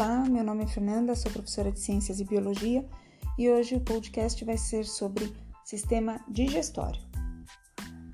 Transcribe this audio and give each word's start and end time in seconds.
Olá, 0.00 0.24
meu 0.28 0.44
nome 0.44 0.62
é 0.62 0.66
Fernanda, 0.68 1.16
sou 1.16 1.28
professora 1.32 1.72
de 1.72 1.80
Ciências 1.80 2.20
e 2.20 2.24
Biologia 2.24 2.88
e 3.36 3.50
hoje 3.50 3.74
o 3.74 3.80
podcast 3.80 4.44
vai 4.44 4.56
ser 4.56 4.84
sobre 4.84 5.34
sistema 5.64 6.24
digestório. 6.28 7.02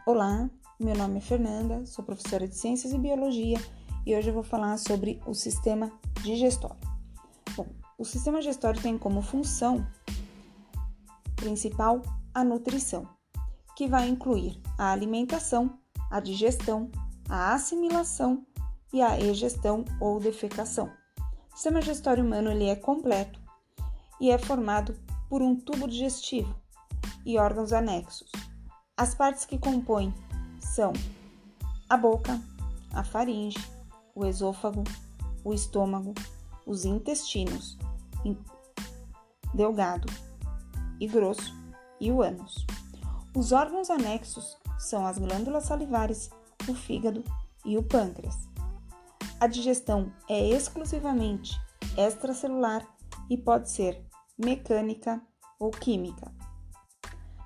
Olá, 0.07 0.49
meu 0.81 0.97
nome 0.97 1.19
é 1.19 1.21
Fernanda, 1.21 1.85
sou 1.85 2.03
professora 2.03 2.49
de 2.49 2.57
Ciências 2.57 2.95
e 2.95 2.99
Biologia 2.99 3.59
e 4.07 4.17
hoje 4.17 4.31
eu 4.31 4.33
vou 4.33 4.43
falar 4.43 4.79
sobre 4.79 5.21
o 5.27 5.35
sistema 5.35 5.93
digestório. 6.23 6.81
Bom, 7.55 7.67
o 7.99 8.05
sistema 8.07 8.39
digestório 8.39 8.81
tem 8.81 8.97
como 8.97 9.21
função 9.21 9.87
principal 11.37 12.01
a 12.33 12.43
nutrição, 12.43 13.07
que 13.77 13.87
vai 13.87 14.09
incluir 14.09 14.59
a 14.79 14.91
alimentação, 14.91 15.79
a 16.11 16.19
digestão, 16.19 16.91
a 17.29 17.53
assimilação 17.53 18.43
e 18.91 19.03
a 19.03 19.21
egestão 19.21 19.85
ou 20.01 20.19
defecação. 20.19 20.91
O 21.55 21.57
sistema 21.57 21.79
digestório 21.79 22.25
humano 22.25 22.51
ele 22.51 22.67
é 22.67 22.75
completo 22.75 23.41
e 24.21 24.29
é 24.29 24.37
formado 24.37 24.99
por 25.29 25.41
um 25.41 25.55
tubo 25.55 25.87
digestivo 25.87 26.53
e 27.25 27.39
órgãos 27.39 27.73
anexos. 27.73 28.29
As 28.97 29.15
partes 29.15 29.45
que 29.45 29.57
compõem 29.57 30.13
são 30.59 30.93
a 31.89 31.97
boca, 31.97 32.41
a 32.93 33.05
faringe, 33.05 33.57
o 34.17 34.27
esôfago, 34.27 34.83
o 35.45 35.55
estômago, 35.55 36.13
os 36.67 36.85
intestinos, 36.85 37.79
delgado 39.55 40.13
e 40.99 41.07
grosso 41.07 41.55
e 42.01 42.11
o 42.11 42.21
ânus. 42.21 42.67
Os 43.33 43.53
órgãos 43.53 43.91
anexos 43.91 44.59
são 44.77 45.07
as 45.07 45.19
glândulas 45.19 45.67
salivares, 45.67 46.31
o 46.69 46.75
fígado 46.75 47.23
e 47.65 47.79
o 47.79 47.83
pâncreas. 47.85 48.54
A 49.45 49.47
digestão 49.47 50.11
é 50.27 50.43
exclusivamente 50.49 51.61
extracelular 51.99 52.83
e 53.29 53.37
pode 53.37 53.69
ser 53.69 54.03
mecânica 54.39 55.21
ou 55.61 55.71
química. 55.71 56.33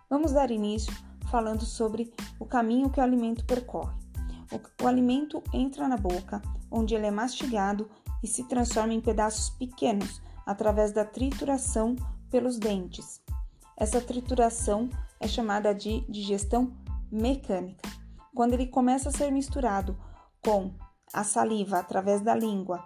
Vamos 0.08 0.30
dar 0.30 0.52
início 0.52 0.92
falando 1.28 1.64
sobre 1.64 2.14
o 2.38 2.46
caminho 2.46 2.88
que 2.88 3.00
o 3.00 3.02
alimento 3.02 3.44
percorre. 3.44 3.98
O, 4.52 4.84
o, 4.84 4.86
alimento 4.86 5.42
entra 5.52 5.88
na 5.88 5.96
boca, 5.96 6.40
onde 6.70 6.94
ele 6.94 7.06
é 7.06 7.10
mastigado 7.10 7.90
e 8.22 8.28
se 8.28 8.44
transforma 8.44 8.94
em 8.94 9.00
pedaços 9.00 9.50
pequenos 9.50 10.22
através 10.46 10.92
da 10.92 11.04
trituração 11.04 11.96
pelos 12.30 12.60
dentes. 12.60 13.20
Essa 13.76 14.00
trituração 14.00 14.88
é 15.18 15.26
chamada 15.26 15.74
de 15.74 16.02
digestão 16.08 16.72
mecânica. 17.10 17.88
Quando 18.32 18.52
ele 18.52 18.68
começa 18.68 19.08
a 19.08 19.12
ser 19.12 19.32
misturado 19.32 19.98
com 20.40 20.72
a 21.12 21.24
saliva 21.24 21.78
através 21.78 22.20
da 22.20 22.34
língua, 22.34 22.84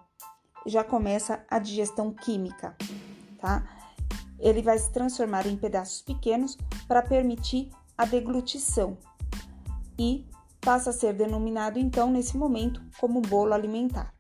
já 0.67 0.85
começa 0.85 1.45
a 1.51 1.59
digestão 1.59 2.13
química, 2.13 2.77
tá? 3.41 3.65
Ele 4.39 4.63
vai 4.63 4.79
se 4.79 4.91
transformar 4.93 5.47
em 5.47 5.57
pedaços 5.57 6.03
pequenos 6.03 6.57
para 6.87 7.03
permitir 7.03 7.71
a 7.97 8.05
deglutição 8.05 8.97
e 9.99 10.27
passa 10.61 10.91
a 10.91 10.93
ser 10.93 11.13
denominado 11.13 11.79
então 11.79 12.11
nesse 12.11 12.37
momento 12.37 12.83
como 12.99 13.21
bolo 13.21 13.53
alimentar. 13.53 14.15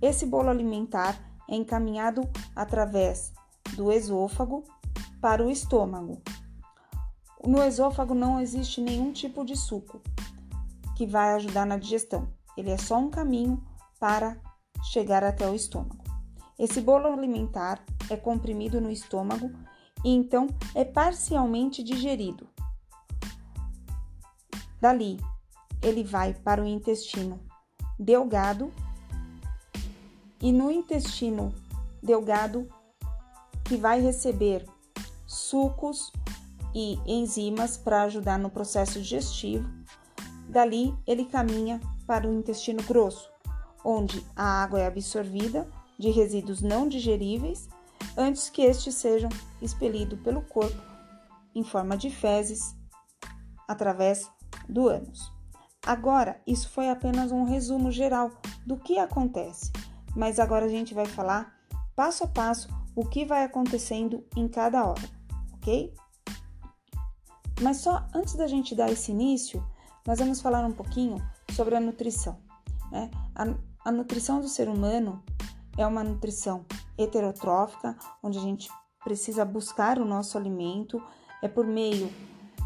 Esse 0.00 0.26
bolo 0.26 0.48
alimentar 0.48 1.18
é 1.48 1.54
encaminhado 1.54 2.28
através 2.56 3.32
do 3.74 3.92
esôfago 3.92 4.64
para 5.20 5.44
o 5.44 5.50
estômago. 5.50 6.20
No 7.46 7.62
esôfago 7.62 8.14
não 8.14 8.40
existe 8.40 8.80
nenhum 8.80 9.12
tipo 9.12 9.44
de 9.44 9.56
suco 9.56 10.00
que 10.96 11.06
vai 11.06 11.34
ajudar 11.34 11.66
na 11.66 11.76
digestão. 11.76 12.28
Ele 12.56 12.70
é 12.70 12.76
só 12.76 12.98
um 12.98 13.10
caminho 13.10 13.62
para 13.98 14.36
chegar 14.92 15.22
até 15.22 15.48
o 15.48 15.54
estômago. 15.54 16.02
Esse 16.58 16.80
bolo 16.80 17.06
alimentar 17.06 17.82
é 18.10 18.16
comprimido 18.16 18.80
no 18.80 18.90
estômago 18.90 19.50
e 20.04 20.10
então 20.10 20.48
é 20.74 20.84
parcialmente 20.84 21.82
digerido. 21.82 22.48
Dali, 24.80 25.18
ele 25.80 26.02
vai 26.02 26.34
para 26.34 26.62
o 26.62 26.66
intestino 26.66 27.40
delgado 27.98 28.72
e 30.40 30.52
no 30.52 30.70
intestino 30.70 31.54
delgado 32.02 32.68
que 33.64 33.76
vai 33.76 34.00
receber 34.00 34.66
sucos 35.26 36.12
e 36.74 36.98
enzimas 37.06 37.76
para 37.76 38.02
ajudar 38.02 38.38
no 38.38 38.50
processo 38.50 39.00
digestivo. 39.00 39.68
Dali, 40.48 40.94
ele 41.06 41.24
caminha 41.24 41.80
para 42.06 42.28
o 42.28 42.32
intestino 42.32 42.82
grosso, 42.82 43.30
onde 43.84 44.24
a 44.36 44.62
água 44.62 44.80
é 44.80 44.86
absorvida 44.86 45.68
de 45.98 46.10
resíduos 46.10 46.60
não 46.60 46.88
digeríveis 46.88 47.68
antes 48.16 48.50
que 48.50 48.62
estes 48.62 48.94
sejam 48.94 49.30
expelidos 49.60 50.18
pelo 50.20 50.42
corpo 50.42 50.80
em 51.54 51.62
forma 51.62 51.96
de 51.96 52.10
fezes 52.10 52.74
através 53.68 54.30
do 54.68 54.88
ânus. 54.88 55.32
Agora, 55.84 56.40
isso 56.46 56.68
foi 56.68 56.88
apenas 56.88 57.32
um 57.32 57.44
resumo 57.44 57.90
geral 57.90 58.30
do 58.64 58.76
que 58.76 58.98
acontece, 58.98 59.72
mas 60.14 60.38
agora 60.38 60.66
a 60.66 60.68
gente 60.68 60.94
vai 60.94 61.06
falar 61.06 61.52
passo 61.96 62.24
a 62.24 62.28
passo 62.28 62.68
o 62.94 63.04
que 63.04 63.24
vai 63.24 63.44
acontecendo 63.44 64.24
em 64.36 64.46
cada 64.46 64.84
hora, 64.84 65.02
ok? 65.54 65.92
Mas 67.60 67.78
só 67.78 68.06
antes 68.14 68.34
da 68.34 68.46
gente 68.46 68.74
dar 68.74 68.90
esse 68.90 69.10
início, 69.10 69.64
nós 70.06 70.18
vamos 70.18 70.40
falar 70.40 70.64
um 70.64 70.72
pouquinho 70.72 71.22
sobre 71.54 71.76
a 71.76 71.80
nutrição. 71.80 72.38
Né? 72.90 73.10
A, 73.34 73.46
a 73.84 73.92
nutrição 73.92 74.40
do 74.40 74.48
ser 74.48 74.68
humano 74.68 75.22
é 75.76 75.86
uma 75.86 76.04
nutrição 76.04 76.64
heterotrófica, 76.98 77.96
onde 78.22 78.38
a 78.38 78.42
gente 78.42 78.70
precisa 79.02 79.44
buscar 79.44 79.98
o 79.98 80.04
nosso 80.04 80.38
alimento, 80.38 81.02
é 81.42 81.48
por 81.48 81.66
meio 81.66 82.10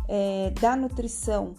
é, 0.08 0.50
da 0.60 0.76
nutrição 0.76 1.54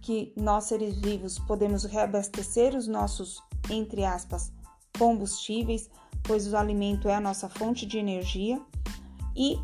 que 0.00 0.32
nós 0.36 0.64
seres 0.64 0.98
vivos 0.98 1.38
podemos 1.38 1.84
reabastecer 1.84 2.74
os 2.76 2.86
nossos, 2.86 3.42
entre 3.70 4.04
aspas, 4.04 4.52
combustíveis, 4.98 5.88
pois 6.22 6.52
o 6.52 6.56
alimento 6.56 7.08
é 7.08 7.14
a 7.14 7.20
nossa 7.20 7.48
fonte 7.48 7.86
de 7.86 7.98
energia 7.98 8.60
e 9.36 9.58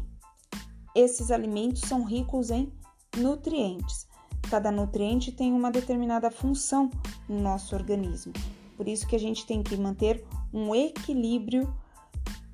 esses 0.95 1.31
alimentos 1.31 1.83
são 1.83 2.05
ricos 2.05 2.51
em 2.51 2.73
nutrientes. 3.17 4.07
Cada 4.51 4.71
nutriente 4.71 5.31
tem 5.31 5.53
uma 5.53 5.71
determinada 5.71 6.31
função 6.31 6.91
no 7.29 7.41
nosso 7.41 7.75
organismo. 7.75 8.33
Por 8.77 8.89
isso 8.89 9.07
que 9.07 9.17
a 9.17 9.21
gente 9.21 9.45
tem 9.45 9.63
que 9.63 9.77
manter 9.77 10.25
um 10.53 10.75
equilíbrio 10.75 11.73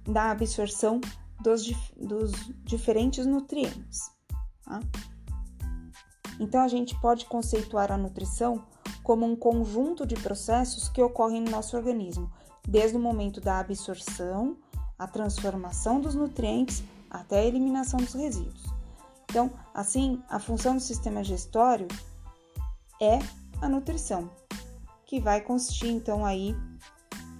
da 0.05 0.31
absorção 0.31 1.01
dos, 1.41 1.71
dos 1.97 2.33
diferentes 2.65 3.27
nutrientes. 3.27 4.11
Tá? 4.65 4.81
Então 6.41 6.63
a 6.63 6.69
gente 6.69 6.99
pode 7.01 7.27
conceituar 7.27 7.93
a 7.93 7.99
nutrição 7.99 8.65
como 9.03 9.27
um 9.27 9.37
conjunto 9.37 10.07
de 10.07 10.15
processos 10.15 10.89
que 10.89 11.03
ocorrem 11.03 11.43
no 11.43 11.51
nosso 11.51 11.77
organismo, 11.77 12.33
desde 12.67 12.97
o 12.97 13.01
momento 13.01 13.41
da 13.41 13.61
absorção, 13.61 14.57
a 14.99 15.07
transformação 15.07 16.01
dos 16.01 16.15
nutrientes 16.15 16.83
até 17.11 17.41
a 17.41 17.45
eliminação 17.45 17.99
dos 17.99 18.15
resíduos. 18.15 18.65
Então, 19.35 19.51
assim, 19.75 20.23
a 20.31 20.39
função 20.39 20.77
do 20.77 20.81
sistema 20.81 21.25
gestório 21.25 21.89
é 23.03 23.19
a 23.61 23.69
nutrição, 23.69 24.31
que 25.05 25.19
vai 25.19 25.41
consistir 25.41 25.89
então 25.89 26.25
aí 26.25 26.55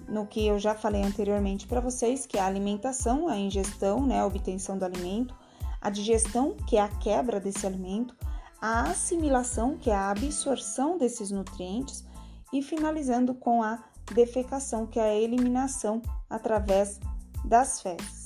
no 0.05 0.27
que 0.27 0.45
eu 0.45 0.59
já 0.59 0.75
falei 0.75 1.01
anteriormente 1.03 1.65
para 1.65 1.79
vocês, 1.79 2.25
que 2.25 2.37
é 2.37 2.41
a 2.41 2.47
alimentação, 2.47 3.29
a 3.29 3.37
ingestão, 3.37 4.05
né, 4.05 4.19
a 4.19 4.25
obtenção 4.25 4.77
do 4.77 4.83
alimento, 4.83 5.33
a 5.79 5.89
digestão, 5.89 6.57
que 6.67 6.75
é 6.75 6.81
a 6.81 6.89
quebra 6.89 7.39
desse 7.39 7.65
alimento, 7.65 8.13
a 8.61 8.89
assimilação, 8.89 9.77
que 9.77 9.89
é 9.89 9.95
a 9.95 10.09
absorção 10.09 10.97
desses 10.97 11.31
nutrientes, 11.31 12.03
e 12.51 12.61
finalizando 12.61 13.33
com 13.33 13.63
a 13.63 13.81
defecação, 14.13 14.85
que 14.85 14.99
é 14.99 15.03
a 15.03 15.15
eliminação 15.15 16.01
através 16.29 16.99
das 17.45 17.79
fezes. 17.81 18.24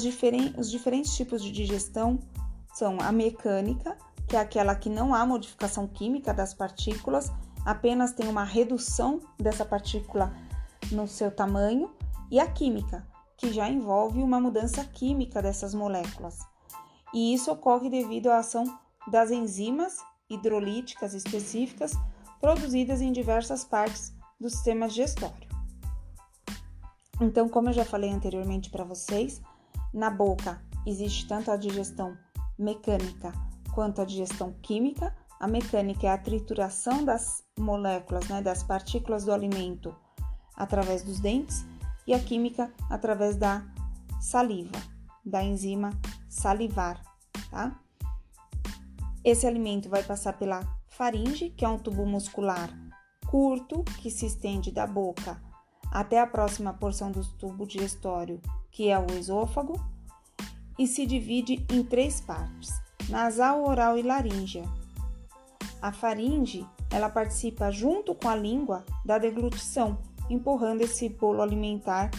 Diferen 0.00 0.54
os 0.56 0.70
diferentes 0.70 1.14
tipos 1.14 1.42
de 1.42 1.52
digestão 1.52 2.18
são 2.74 2.98
a 3.00 3.12
mecânica, 3.12 3.96
que 4.26 4.36
é 4.36 4.40
aquela 4.40 4.74
que 4.74 4.88
não 4.88 5.14
há 5.14 5.24
modificação 5.24 5.86
química 5.86 6.32
das 6.32 6.54
partículas, 6.54 7.30
apenas 7.64 8.12
tem 8.12 8.28
uma 8.28 8.44
redução 8.44 9.20
dessa 9.38 9.64
partícula 9.64 10.34
no 10.90 11.06
seu 11.06 11.30
tamanho, 11.30 11.90
e 12.30 12.40
a 12.40 12.50
química, 12.50 13.06
que 13.36 13.52
já 13.52 13.68
envolve 13.68 14.22
uma 14.22 14.40
mudança 14.40 14.84
química 14.84 15.42
dessas 15.42 15.74
moléculas. 15.74 16.38
E 17.12 17.34
isso 17.34 17.50
ocorre 17.52 17.88
devido 17.88 18.28
à 18.28 18.38
ação 18.38 18.64
das 19.06 19.30
enzimas 19.30 19.98
hidrolíticas 20.28 21.14
específicas 21.14 21.92
produzidas 22.40 23.00
em 23.00 23.12
diversas 23.12 23.64
partes 23.64 24.12
do 24.40 24.50
sistema 24.50 24.88
digestório. 24.88 25.48
Então, 27.20 27.48
como 27.48 27.68
eu 27.68 27.72
já 27.72 27.84
falei 27.84 28.10
anteriormente 28.10 28.70
para 28.70 28.82
vocês, 28.82 29.40
na 29.94 30.10
boca 30.10 30.60
existe 30.84 31.26
tanto 31.26 31.50
a 31.50 31.56
digestão 31.56 32.18
mecânica 32.58 33.32
quanto 33.72 34.02
a 34.02 34.04
digestão 34.04 34.52
química. 34.60 35.16
A 35.40 35.46
mecânica 35.46 36.06
é 36.06 36.10
a 36.10 36.18
trituração 36.18 37.04
das 37.04 37.44
moléculas, 37.58 38.28
né, 38.28 38.42
das 38.42 38.62
partículas 38.62 39.24
do 39.24 39.32
alimento 39.32 39.94
através 40.56 41.02
dos 41.02 41.20
dentes, 41.20 41.64
e 42.06 42.12
a 42.12 42.18
química 42.18 42.72
através 42.90 43.36
da 43.36 43.64
saliva, 44.20 44.76
da 45.24 45.42
enzima 45.42 45.90
salivar, 46.28 47.02
tá? 47.50 47.80
Esse 49.24 49.46
alimento 49.46 49.88
vai 49.88 50.02
passar 50.02 50.34
pela 50.34 50.60
faringe, 50.88 51.50
que 51.50 51.64
é 51.64 51.68
um 51.68 51.78
tubo 51.78 52.04
muscular 52.04 52.70
curto 53.26 53.82
que 54.00 54.12
se 54.12 54.26
estende 54.26 54.70
da 54.70 54.86
boca 54.86 55.42
até 55.90 56.20
a 56.20 56.26
próxima 56.26 56.72
porção 56.72 57.10
do 57.10 57.24
tubo 57.24 57.66
digestório, 57.66 58.40
que 58.74 58.90
é 58.90 58.98
o 58.98 59.06
esôfago, 59.16 59.80
e 60.76 60.86
se 60.86 61.06
divide 61.06 61.64
em 61.70 61.82
três 61.82 62.20
partes: 62.20 62.72
nasal, 63.08 63.64
oral 63.64 63.96
e 63.96 64.02
laríngea. 64.02 64.64
A 65.80 65.92
faringe, 65.92 66.66
ela 66.90 67.08
participa 67.08 67.70
junto 67.70 68.14
com 68.14 68.28
a 68.28 68.34
língua 68.34 68.84
da 69.04 69.16
deglutição, 69.16 69.96
empurrando 70.28 70.82
esse 70.82 71.08
bolo 71.08 71.40
alimentar 71.40 72.10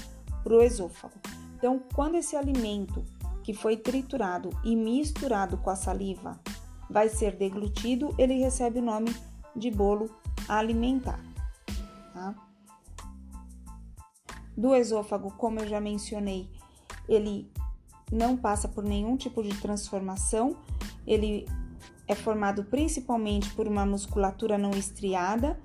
para 0.43 0.53
o 0.53 0.61
esôfago. 0.61 1.15
Então, 1.57 1.81
quando 1.93 2.15
esse 2.15 2.35
alimento 2.37 3.03
que 3.43 3.53
foi 3.53 3.75
triturado 3.75 4.49
e 4.63 4.75
misturado 4.75 5.57
com 5.57 5.69
a 5.69 5.75
saliva 5.75 6.39
vai 6.89 7.09
ser 7.09 7.35
deglutido, 7.35 8.15
ele 8.17 8.35
recebe 8.35 8.79
o 8.79 8.83
nome 8.83 9.13
de 9.55 9.69
bolo 9.71 10.09
alimentar. 10.47 11.19
Do 14.55 14.73
esôfago, 14.75 15.31
como 15.31 15.59
eu 15.59 15.67
já 15.67 15.79
mencionei, 15.81 16.49
ele 17.07 17.49
não 18.11 18.37
passa 18.37 18.67
por 18.67 18.83
nenhum 18.83 19.17
tipo 19.17 19.43
de 19.43 19.55
transformação, 19.59 20.55
ele 21.05 21.47
é 22.07 22.15
formado 22.15 22.63
principalmente 22.63 23.53
por 23.53 23.67
uma 23.67 23.85
musculatura 23.85 24.57
não 24.57 24.71
estriada 24.71 25.59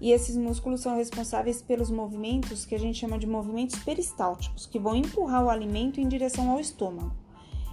e 0.00 0.10
esses 0.10 0.36
músculos 0.36 0.80
são 0.80 0.96
responsáveis 0.96 1.62
pelos 1.62 1.90
movimentos 1.90 2.64
que 2.64 2.74
a 2.74 2.78
gente 2.78 2.98
chama 2.98 3.18
de 3.18 3.26
movimentos 3.26 3.78
peristálticos, 3.80 4.66
que 4.66 4.78
vão 4.78 4.94
empurrar 4.94 5.44
o 5.44 5.50
alimento 5.50 6.00
em 6.00 6.08
direção 6.08 6.50
ao 6.50 6.60
estômago. 6.60 7.12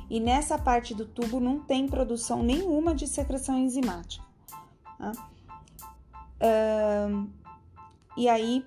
E 0.09 0.19
nessa 0.19 0.57
parte 0.57 0.93
do 0.93 1.05
tubo 1.05 1.39
não 1.39 1.59
tem 1.59 1.87
produção 1.87 2.43
nenhuma 2.43 2.93
de 2.93 3.07
secreção 3.07 3.57
enzimática. 3.57 4.25
Tá? 4.97 5.13
Um, 7.09 7.29
e 8.17 8.27
aí 8.27 8.65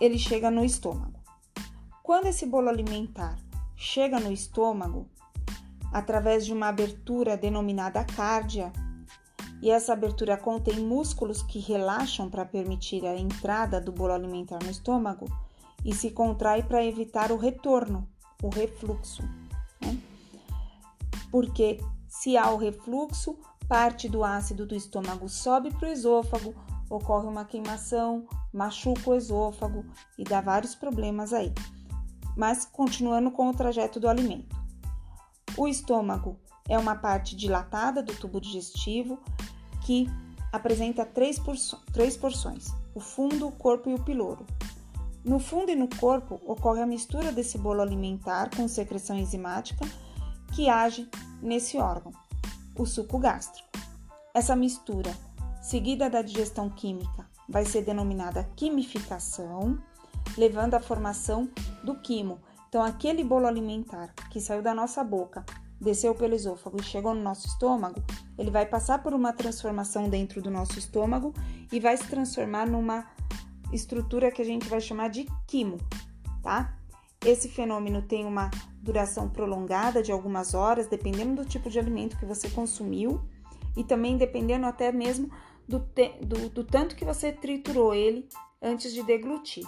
ele 0.00 0.18
chega 0.18 0.50
no 0.50 0.64
estômago. 0.64 1.20
Quando 2.02 2.26
esse 2.26 2.46
bolo 2.46 2.68
alimentar 2.68 3.38
chega 3.76 4.18
no 4.18 4.32
estômago, 4.32 5.08
através 5.92 6.46
de 6.46 6.52
uma 6.52 6.68
abertura 6.68 7.36
denominada 7.36 8.04
cárdia, 8.04 8.72
e 9.62 9.70
essa 9.70 9.92
abertura 9.92 10.36
contém 10.36 10.80
músculos 10.80 11.42
que 11.42 11.60
relaxam 11.60 12.28
para 12.28 12.44
permitir 12.44 13.06
a 13.06 13.16
entrada 13.16 13.80
do 13.80 13.92
bolo 13.92 14.12
alimentar 14.12 14.58
no 14.62 14.70
estômago 14.70 15.26
e 15.84 15.94
se 15.94 16.10
contrai 16.10 16.64
para 16.64 16.84
evitar 16.84 17.30
o 17.30 17.36
retorno, 17.36 18.08
o 18.42 18.48
refluxo. 18.48 19.22
Né? 19.80 19.96
Porque 21.30 21.80
se 22.08 22.36
há 22.36 22.50
o 22.50 22.56
refluxo, 22.56 23.38
parte 23.68 24.08
do 24.08 24.24
ácido 24.24 24.66
do 24.66 24.74
estômago 24.74 25.28
sobe 25.28 25.70
para 25.70 25.88
o 25.88 25.92
esôfago, 25.92 26.54
ocorre 26.94 27.26
uma 27.26 27.44
queimação, 27.44 28.26
machuca 28.52 29.10
o 29.10 29.14
esôfago 29.14 29.84
e 30.18 30.24
dá 30.24 30.40
vários 30.40 30.74
problemas 30.74 31.32
aí. 31.32 31.52
Mas 32.36 32.64
continuando 32.64 33.30
com 33.30 33.48
o 33.48 33.54
trajeto 33.54 33.98
do 33.98 34.08
alimento. 34.08 34.54
O 35.56 35.66
estômago 35.66 36.38
é 36.68 36.78
uma 36.78 36.94
parte 36.94 37.34
dilatada 37.34 38.02
do 38.02 38.14
tubo 38.14 38.40
digestivo 38.40 39.18
que 39.84 40.06
apresenta 40.52 41.04
três, 41.04 41.40
três 41.92 42.16
porções: 42.16 42.68
o 42.94 43.00
fundo, 43.00 43.48
o 43.48 43.52
corpo 43.52 43.88
e 43.88 43.94
o 43.94 44.02
piloro. 44.02 44.46
No 45.24 45.38
fundo 45.38 45.70
e 45.70 45.76
no 45.76 45.88
corpo 45.88 46.40
ocorre 46.46 46.82
a 46.82 46.86
mistura 46.86 47.32
desse 47.32 47.56
bolo 47.56 47.80
alimentar 47.80 48.50
com 48.54 48.66
secreção 48.66 49.16
enzimática 49.16 49.86
que 50.54 50.68
age 50.68 51.08
nesse 51.40 51.78
órgão, 51.78 52.12
o 52.76 52.84
suco 52.84 53.18
gástrico. 53.18 53.68
Essa 54.34 54.56
mistura, 54.56 55.14
seguida 55.62 56.10
da 56.10 56.20
digestão 56.20 56.68
química, 56.68 57.24
vai 57.48 57.64
ser 57.64 57.82
denominada 57.82 58.50
quimificação, 58.56 59.78
levando 60.36 60.74
à 60.74 60.80
formação 60.80 61.48
do 61.84 61.94
quimo. 61.94 62.40
Então, 62.68 62.82
aquele 62.82 63.22
bolo 63.22 63.46
alimentar 63.46 64.12
que 64.30 64.40
saiu 64.40 64.60
da 64.60 64.74
nossa 64.74 65.04
boca 65.04 65.44
desceu 65.80 66.14
pelo 66.14 66.34
esôfago 66.34 66.80
e 66.80 66.84
chegou 66.84 67.14
no 67.14 67.22
nosso 67.22 67.46
estômago, 67.46 68.02
ele 68.38 68.50
vai 68.50 68.66
passar 68.66 69.02
por 69.02 69.12
uma 69.12 69.32
transformação 69.32 70.08
dentro 70.08 70.40
do 70.40 70.50
nosso 70.50 70.78
estômago 70.78 71.34
e 71.72 71.80
vai 71.80 71.96
se 71.96 72.06
transformar 72.06 72.66
numa 72.66 73.06
estrutura 73.72 74.30
que 74.30 74.42
a 74.42 74.44
gente 74.44 74.68
vai 74.68 74.80
chamar 74.80 75.08
de 75.08 75.26
quimo, 75.46 75.78
tá? 76.42 76.76
Esse 77.24 77.48
fenômeno 77.48 78.02
tem 78.02 78.24
uma 78.24 78.50
duração 78.80 79.28
prolongada 79.28 80.02
de 80.02 80.10
algumas 80.10 80.54
horas, 80.54 80.88
dependendo 80.88 81.42
do 81.42 81.48
tipo 81.48 81.70
de 81.70 81.78
alimento 81.78 82.16
que 82.16 82.26
você 82.26 82.48
consumiu 82.48 83.20
e 83.76 83.84
também 83.84 84.16
dependendo 84.16 84.66
até 84.66 84.90
mesmo 84.92 85.30
do, 85.68 85.80
te, 85.80 86.10
do, 86.20 86.48
do 86.48 86.64
tanto 86.64 86.96
que 86.96 87.04
você 87.04 87.32
triturou 87.32 87.94
ele 87.94 88.28
antes 88.60 88.92
de 88.92 89.02
deglutir. 89.02 89.64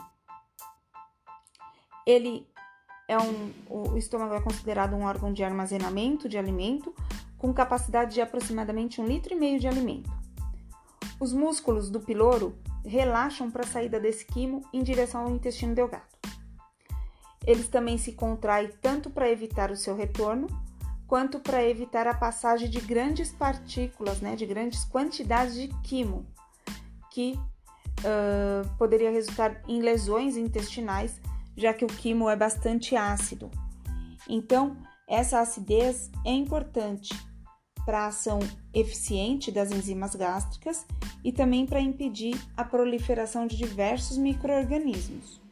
Ele 2.07 2.47
é 3.09 3.19
um, 3.19 3.53
o 3.69 3.97
estômago 3.97 4.35
é 4.35 4.41
considerado 4.41 4.95
um 4.95 5.05
órgão 5.05 5.33
de 5.33 5.45
armazenamento 5.45 6.29
de 6.29 6.39
alimento 6.39 6.95
com 7.39 7.53
capacidade 7.53 8.15
de 8.15 8.21
aproximadamente 8.21 9.01
um 9.01 9.07
litro 9.07 9.35
e 9.35 9.37
meio 9.37 9.61
de 9.61 9.69
alimento. 9.69 10.11
Os 11.21 11.33
músculos 11.33 11.91
do 11.91 12.01
piloro 12.01 12.59
relaxam 12.85 13.51
para 13.51 13.65
a 13.65 13.67
saída 13.67 14.01
desse 14.01 14.25
quimo 14.25 14.63
em 14.73 14.83
direção 14.83 15.23
ao 15.23 15.31
intestino 15.31 15.75
delgado. 15.75 16.15
Eles 17.47 17.69
também 17.69 17.99
se 17.99 18.13
contraem 18.13 18.71
tanto 18.81 19.11
para 19.11 19.31
evitar 19.31 19.71
o 19.71 19.77
seu 19.77 19.95
retorno, 19.95 20.47
quanto 21.07 21.39
para 21.39 21.63
evitar 21.63 22.07
a 22.07 22.15
passagem 22.15 22.69
de 22.69 22.81
grandes 22.81 23.33
partículas, 23.33 24.21
né, 24.21 24.37
de 24.37 24.47
grandes 24.47 24.85
quantidades 24.85 25.55
de 25.55 25.69
quimo, 25.83 26.27
que 27.11 27.39
uh, 28.01 28.77
poderia 28.77 29.11
resultar 29.11 29.63
em 29.69 29.81
lesões 29.81 30.37
intestinais 30.37 31.21
já 31.57 31.73
que 31.73 31.85
o 31.85 31.89
quimo 31.89 32.29
é 32.29 32.37
bastante 32.37 32.97
ácido. 32.97 33.51
Então, 34.29 34.77
essa 35.09 35.41
acidez 35.41 36.11
é 36.25 36.33
importante 36.33 37.15
para 37.85 38.01
a 38.01 38.07
ação 38.07 38.39
eficiente 38.73 39.53
das 39.53 39.71
enzimas 39.71 40.15
gástricas 40.15 40.87
e 41.23 41.31
também 41.31 41.67
para 41.67 41.81
impedir 41.81 42.35
a 42.57 42.65
proliferação 42.65 43.47
de 43.47 43.57
diversos 43.57 44.17
microorganismos. 44.17 45.44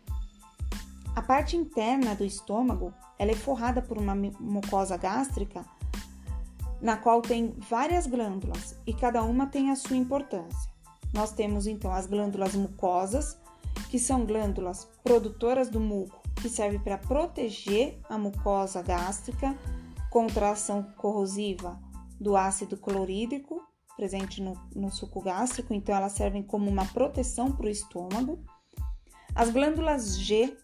A 1.15 1.23
parte 1.23 1.57
interna 1.57 2.15
do 2.15 2.25
estômago 2.25 2.93
ela 3.19 3.31
é 3.31 3.37
forrada 3.37 3.83
por 3.83 3.99
uma 3.99 4.15
mucosa 4.15 4.97
gástrica 4.97 5.65
na 6.81 6.97
qual 6.97 7.23
tem 7.23 7.55
várias 7.71 8.07
glândulas 8.07 8.77
e 8.87 8.93
cada 8.93 9.23
uma 9.23 9.47
tem 9.47 9.71
a 9.71 9.77
sua 9.77 9.97
importância. 9.97 10.71
Nós 11.13 11.33
temos 11.33 11.67
então 11.67 11.93
as 11.93 12.07
glândulas 12.07 12.55
mucosas, 12.55 13.39
que 13.91 13.99
são 13.99 14.25
glândulas 14.25 14.89
produtoras 15.05 15.69
do 15.69 15.79
muco, 15.79 16.21
que 16.41 16.49
serve 16.49 16.79
para 16.79 16.99
proteger 16.99 18.01
a 18.09 18.19
mucosa 18.19 18.83
gástrica 18.83 19.57
contra 20.11 20.49
a 20.49 20.53
ação 20.53 20.83
corrosiva 20.97 21.79
do 22.19 22.37
ácido 22.37 22.77
clorídrico 22.77 23.63
presente 23.97 24.43
no, 24.43 24.61
no 24.75 24.91
suco 24.91 25.21
gástrico, 25.21 25.73
então 25.75 25.95
elas 25.95 26.13
servem 26.13 26.43
como 26.43 26.69
uma 26.69 26.85
proteção 26.87 27.53
para 27.53 27.67
o 27.67 27.71
estômago. 27.71 28.43
As 29.35 29.51
glândulas 29.51 30.19
G, 30.19 30.57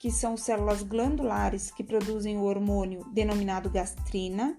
que 0.00 0.10
são 0.10 0.36
células 0.36 0.82
glandulares 0.82 1.70
que 1.70 1.84
produzem 1.84 2.36
o 2.38 2.44
hormônio 2.44 3.04
denominado 3.12 3.70
gastrina, 3.70 4.58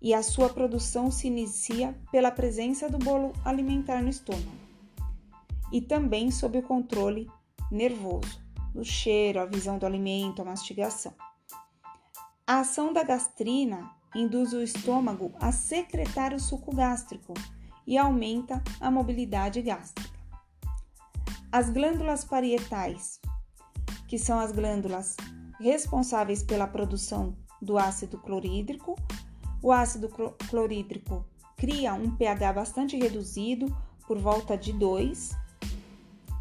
e 0.00 0.14
a 0.14 0.22
sua 0.22 0.48
produção 0.48 1.10
se 1.10 1.26
inicia 1.26 1.94
pela 2.10 2.30
presença 2.30 2.88
do 2.88 2.98
bolo 2.98 3.32
alimentar 3.44 4.00
no 4.02 4.08
estômago 4.08 4.68
e 5.72 5.80
também 5.80 6.30
sob 6.30 6.58
o 6.58 6.62
controle 6.62 7.30
nervoso, 7.70 8.40
do 8.74 8.84
cheiro, 8.84 9.40
a 9.40 9.44
visão 9.44 9.78
do 9.78 9.84
alimento, 9.84 10.40
a 10.40 10.44
mastigação. 10.44 11.12
A 12.46 12.60
ação 12.60 12.92
da 12.92 13.02
gastrina 13.02 13.90
induz 14.14 14.52
o 14.52 14.62
estômago 14.62 15.32
a 15.40 15.52
secretar 15.52 16.32
o 16.32 16.40
suco 16.40 16.74
gástrico 16.74 17.34
e 17.86 17.98
aumenta 17.98 18.62
a 18.80 18.90
mobilidade 18.90 19.60
gástrica. 19.60 20.18
As 21.52 21.68
glândulas 21.70 22.24
parietais, 22.24 23.20
que 24.08 24.18
são 24.18 24.40
as 24.40 24.50
glândulas 24.50 25.16
responsáveis 25.60 26.42
pela 26.42 26.66
produção 26.66 27.36
do 27.60 27.78
ácido 27.78 28.18
clorídrico, 28.18 28.96
o 29.62 29.70
ácido 29.70 30.08
clorídrico 30.48 31.24
cria 31.56 31.92
um 31.92 32.10
pH 32.16 32.52
bastante 32.52 32.96
reduzido, 32.96 33.76
por 34.06 34.18
volta 34.18 34.56
de 34.56 34.72
2, 34.72 35.36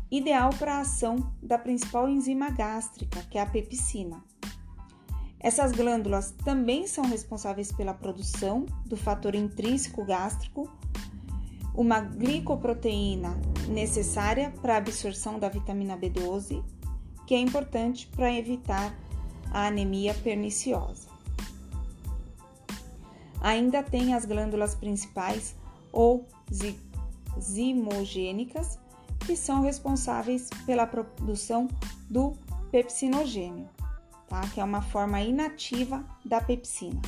ideal 0.09 0.51
para 0.57 0.75
a 0.75 0.81
ação 0.81 1.33
da 1.43 1.57
principal 1.57 2.07
enzima 2.07 2.49
gástrica, 2.49 3.21
que 3.23 3.37
é 3.37 3.41
a 3.41 3.45
pepsina. 3.45 4.23
Essas 5.39 5.73
glândulas 5.73 6.31
também 6.45 6.87
são 6.87 7.03
responsáveis 7.05 7.71
pela 7.71 7.93
produção 7.93 8.65
do 8.85 8.95
fator 8.95 9.35
intrínseco 9.35 10.05
gástrico, 10.05 10.71
uma 11.75 11.99
glicoproteína 11.99 13.37
necessária 13.67 14.51
para 14.61 14.75
a 14.75 14.77
absorção 14.77 15.37
da 15.37 15.49
vitamina 15.49 15.97
B12 15.97 16.63
que 17.27 17.35
é 17.35 17.39
importante 17.39 18.07
para 18.07 18.33
evitar 18.33 18.97
a 19.51 19.67
anemia 19.67 20.13
perniciosa. 20.13 21.07
Ainda 23.41 23.83
tem 23.83 24.13
as 24.13 24.25
glândulas 24.25 24.73
principais 24.73 25.53
ou 25.91 26.25
zimogênicas, 27.39 28.79
que 29.25 29.35
são 29.35 29.61
responsáveis 29.61 30.49
pela 30.65 30.87
produção 30.87 31.67
do 32.09 32.33
pepsinogênio, 32.71 33.69
tá? 34.29 34.41
que 34.53 34.61
é 34.61 34.63
uma 34.63 34.81
forma 34.81 35.21
inativa 35.21 36.03
da 36.23 36.39
pepsina. 36.39 37.01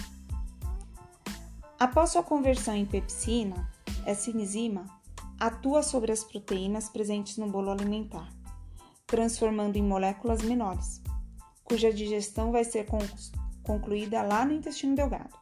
Após 1.80 2.12
sua 2.12 2.24
conversão 2.24 2.76
em 2.76 2.86
pepsina, 2.86 3.70
essa 4.06 4.30
enzima 4.30 4.86
atua 5.40 5.82
sobre 5.82 6.12
as 6.12 6.26
proteínas 6.26 6.90
presentes 6.90 7.38
no 7.38 7.50
bolo 7.50 7.72
alimentar, 7.72 8.30
transformando 9.10 9.76
em 9.76 9.84
moléculas 9.84 10.44
menores, 10.44 11.02
cuja 11.64 11.92
digestão 11.92 12.52
vai 12.52 12.64
ser 12.64 12.86
concluída 13.64 14.22
lá 14.22 14.46
no 14.46 14.54
intestino 14.54 14.96
delgado. 14.96 15.36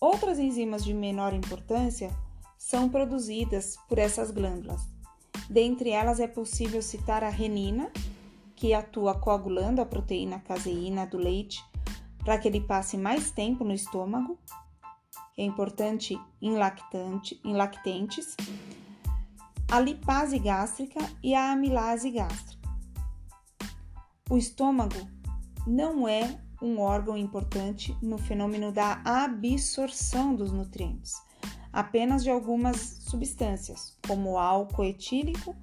Outras 0.00 0.38
enzimas 0.38 0.84
de 0.84 0.94
menor 0.94 1.34
importância 1.34 2.10
são 2.56 2.88
produzidas 2.88 3.76
por 3.88 3.98
essas 3.98 4.30
glândulas. 4.30 4.80
Dentre 5.50 5.90
elas 5.90 6.20
é 6.20 6.28
possível 6.28 6.80
citar 6.80 7.24
a 7.24 7.28
renina, 7.28 7.90
que 8.54 8.72
atua 8.72 9.14
coagulando 9.14 9.82
a 9.82 9.86
proteína 9.86 10.38
caseína 10.38 11.06
do 11.06 11.18
leite 11.18 11.64
para 12.24 12.38
que 12.38 12.46
ele 12.46 12.60
passe 12.60 12.96
mais 12.96 13.30
tempo 13.30 13.64
no 13.64 13.72
estômago, 13.72 14.38
é 15.36 15.42
importante 15.42 16.18
em, 16.40 16.54
lactante, 16.54 17.40
em 17.42 17.54
lactentes, 17.54 18.36
a 19.70 19.78
lipase 19.78 20.38
gástrica 20.38 21.00
e 21.22 21.34
a 21.34 21.52
amilase 21.52 22.10
gástrica. 22.10 22.68
O 24.28 24.36
estômago 24.36 25.08
não 25.66 26.08
é 26.08 26.40
um 26.60 26.80
órgão 26.80 27.16
importante 27.16 27.96
no 28.02 28.18
fenômeno 28.18 28.72
da 28.72 29.00
absorção 29.04 30.34
dos 30.34 30.52
nutrientes, 30.52 31.14
apenas 31.72 32.24
de 32.24 32.30
algumas 32.30 32.76
substâncias, 33.08 33.96
como 34.06 34.32
o 34.32 34.38
álcool 34.38 34.84
etílico, 34.84 35.54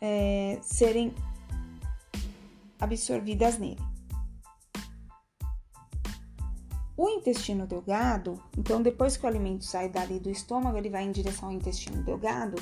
é, 0.00 0.58
serem 0.60 1.14
absorvidas 2.80 3.58
nele. 3.58 3.87
O 6.98 7.08
intestino 7.08 7.64
delgado, 7.64 8.42
então 8.58 8.82
depois 8.82 9.16
que 9.16 9.24
o 9.24 9.28
alimento 9.28 9.64
sai 9.64 9.88
dali 9.88 10.18
do 10.18 10.28
estômago, 10.28 10.76
ele 10.76 10.90
vai 10.90 11.04
em 11.04 11.12
direção 11.12 11.48
ao 11.48 11.54
intestino 11.54 12.02
delgado. 12.02 12.60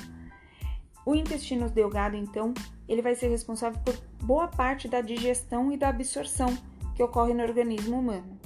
O 1.06 1.14
intestino 1.14 1.70
delgado, 1.70 2.16
então, 2.16 2.52
ele 2.86 3.00
vai 3.00 3.14
ser 3.14 3.28
responsável 3.28 3.80
por 3.82 3.96
boa 4.22 4.46
parte 4.46 4.88
da 4.88 5.00
digestão 5.00 5.72
e 5.72 5.78
da 5.78 5.88
absorção 5.88 6.54
que 6.94 7.02
ocorre 7.02 7.32
no 7.32 7.42
organismo 7.42 7.98
humano. 7.98 8.38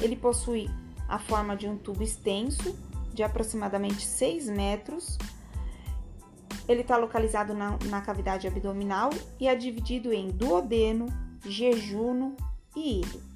Ele 0.00 0.14
possui 0.14 0.70
a 1.08 1.18
forma 1.18 1.56
de 1.56 1.66
um 1.66 1.76
tubo 1.76 2.04
extenso 2.04 2.78
de 3.12 3.24
aproximadamente 3.24 4.06
6 4.06 4.48
metros. 4.48 5.18
Ele 6.68 6.82
está 6.82 6.96
localizado 6.96 7.52
na, 7.52 7.76
na 7.86 8.00
cavidade 8.00 8.46
abdominal 8.46 9.10
e 9.40 9.48
é 9.48 9.56
dividido 9.56 10.12
em 10.12 10.28
duodeno, 10.28 11.06
jejuno 11.44 12.36
e 12.76 13.00
ilho. 13.00 13.35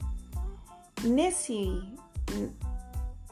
Nesse, 1.03 1.83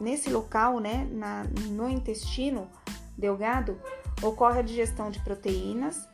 nesse 0.01 0.31
local, 0.31 0.81
né, 0.81 1.07
na, 1.11 1.45
no 1.71 1.89
intestino 1.89 2.69
delgado, 3.17 3.81
ocorre 4.23 4.61
a 4.61 4.63
digestão 4.63 5.11
de 5.11 5.21
proteínas 5.21 6.09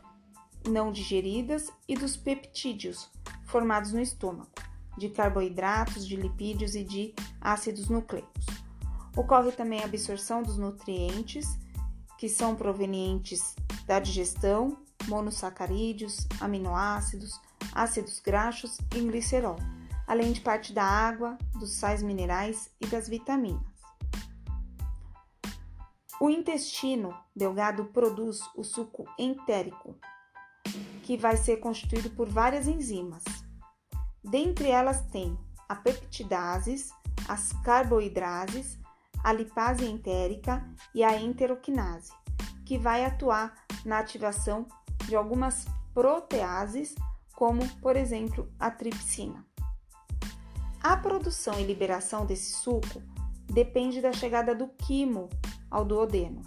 não 0.67 0.91
digeridas 0.91 1.71
e 1.87 1.95
dos 1.95 2.17
peptídeos 2.17 3.09
formados 3.45 3.91
no 3.91 4.01
estômago, 4.01 4.49
de 4.97 5.09
carboidratos, 5.09 6.07
de 6.07 6.15
lipídios 6.15 6.75
e 6.75 6.83
de 6.83 7.13
ácidos 7.39 7.87
nucleicos. 7.87 8.45
Ocorre 9.15 9.51
também 9.51 9.81
a 9.81 9.85
absorção 9.85 10.41
dos 10.43 10.57
nutrientes 10.57 11.57
que 12.17 12.27
são 12.27 12.55
provenientes 12.55 13.55
da 13.85 13.99
digestão, 13.99 14.77
monossacarídeos, 15.07 16.27
aminoácidos, 16.39 17.39
ácidos 17.73 18.19
graxos 18.19 18.77
e 18.95 18.99
glicerol, 19.01 19.57
além 20.07 20.31
de 20.31 20.41
parte 20.41 20.73
da 20.73 20.83
água, 20.83 21.37
dos 21.53 21.73
sais 21.73 22.01
minerais 22.01 22.69
e 22.79 22.87
das 22.87 23.07
vitaminas. 23.07 23.75
O 26.19 26.29
intestino 26.29 27.13
delgado 27.35 27.85
produz 27.85 28.39
o 28.55 28.63
suco 28.63 29.05
entérico, 29.19 29.95
que 31.03 31.17
vai 31.17 31.35
ser 31.35 31.57
constituído 31.57 32.09
por 32.11 32.29
várias 32.29 32.67
enzimas. 32.67 33.23
Dentre 34.23 34.69
elas 34.69 35.01
tem 35.07 35.37
a 35.67 35.75
peptidases, 35.75 36.89
as 37.27 37.51
carboidrases, 37.63 38.79
a 39.23 39.33
lipase 39.33 39.85
entérica 39.85 40.63
e 40.93 41.03
a 41.03 41.19
enteroquinase, 41.19 42.11
que 42.65 42.77
vai 42.77 43.03
atuar 43.03 43.53
na 43.83 43.99
ativação 43.99 44.67
de 45.05 45.15
algumas 45.15 45.65
proteases, 45.93 46.95
como, 47.35 47.67
por 47.79 47.95
exemplo, 47.95 48.51
a 48.59 48.71
tripsina. 48.71 49.45
A 50.85 50.95
produção 50.95 51.59
e 51.59 51.63
liberação 51.63 52.27
desse 52.27 52.53
suco 52.53 53.01
depende 53.51 54.01
da 54.01 54.13
chegada 54.13 54.53
do 54.53 54.67
quimo 54.67 55.31
ao 55.71 55.83
duodeno. 55.83 56.43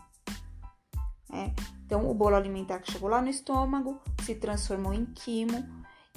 É, 1.33 1.51
então, 1.85 2.09
o 2.09 2.15
bolo 2.15 2.37
alimentar 2.37 2.79
que 2.79 2.93
chegou 2.93 3.09
lá 3.09 3.21
no 3.21 3.29
estômago 3.29 4.01
se 4.23 4.37
transformou 4.37 4.95
em 4.95 5.07
quimo 5.07 5.69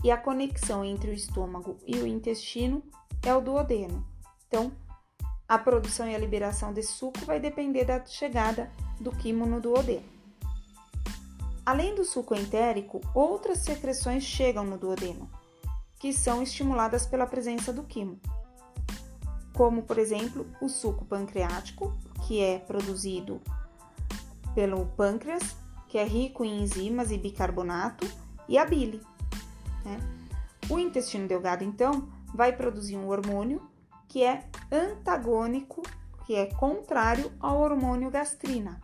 e 0.03 0.11
a 0.11 0.17
conexão 0.17 0.85
entre 0.85 1.09
o 1.09 1.13
estômago 1.15 1.79
e 1.87 1.95
o 1.95 2.05
intestino 2.05 2.83
é 3.25 3.33
o 3.33 3.41
duodeno. 3.41 4.07
Então, 4.47 4.71
a 5.47 5.57
produção 5.57 6.07
e 6.07 6.13
a 6.13 6.19
liberação 6.19 6.71
desse 6.71 6.93
suco 6.93 7.25
vai 7.25 7.39
depender 7.39 7.85
da 7.85 8.05
chegada 8.05 8.71
do 8.99 9.09
quimo 9.09 9.47
no 9.47 9.59
duodeno. 9.59 10.05
Além 11.65 11.95
do 11.95 12.05
suco 12.05 12.35
entérico, 12.35 13.01
outras 13.15 13.63
secreções 13.63 14.21
chegam 14.21 14.63
no 14.63 14.77
duodeno, 14.77 15.27
que 16.01 16.11
são 16.11 16.41
estimuladas 16.41 17.05
pela 17.05 17.27
presença 17.27 17.71
do 17.71 17.83
quimo, 17.83 18.19
como, 19.53 19.83
por 19.83 19.99
exemplo, 19.99 20.47
o 20.59 20.67
suco 20.67 21.05
pancreático, 21.05 21.95
que 22.25 22.41
é 22.41 22.57
produzido 22.57 23.39
pelo 24.55 24.87
pâncreas, 24.97 25.55
que 25.87 25.99
é 25.99 26.03
rico 26.03 26.43
em 26.43 26.63
enzimas 26.63 27.11
e 27.11 27.19
bicarbonato, 27.19 28.07
e 28.49 28.57
a 28.57 28.65
bile. 28.65 28.99
Né? 29.85 29.99
O 30.71 30.79
intestino 30.79 31.27
delgado, 31.27 31.63
então, 31.63 32.09
vai 32.33 32.51
produzir 32.51 32.97
um 32.97 33.07
hormônio 33.07 33.61
que 34.07 34.23
é 34.23 34.45
antagônico, 34.71 35.83
que 36.25 36.33
é 36.33 36.47
contrário 36.47 37.31
ao 37.39 37.59
hormônio 37.59 38.09
gastrina, 38.09 38.81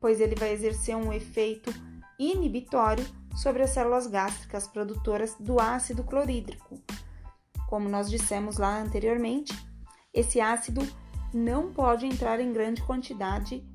pois 0.00 0.20
ele 0.20 0.36
vai 0.36 0.52
exercer 0.52 0.94
um 0.94 1.12
efeito 1.12 1.74
inibitório 2.20 3.04
sobre 3.34 3.62
as 3.62 3.70
células 3.70 4.06
gástricas 4.06 4.66
produtoras 4.66 5.34
do 5.38 5.60
ácido 5.60 6.04
clorídrico. 6.04 6.80
Como 7.68 7.88
nós 7.88 8.10
dissemos 8.10 8.58
lá 8.58 8.80
anteriormente, 8.80 9.52
esse 10.12 10.40
ácido 10.40 10.80
não 11.32 11.72
pode 11.72 12.06
entrar 12.06 12.40
em 12.40 12.52
grande 12.52 12.82
quantidade 12.82 13.66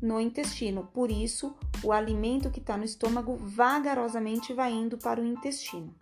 no 0.00 0.20
intestino, 0.20 0.86
por 0.92 1.10
isso, 1.10 1.54
o 1.82 1.92
alimento 1.92 2.50
que 2.50 2.58
está 2.60 2.76
no 2.76 2.84
estômago 2.84 3.36
vagarosamente 3.36 4.52
vai 4.52 4.72
indo 4.72 4.98
para 4.98 5.20
o 5.20 5.24
intestino. 5.24 5.94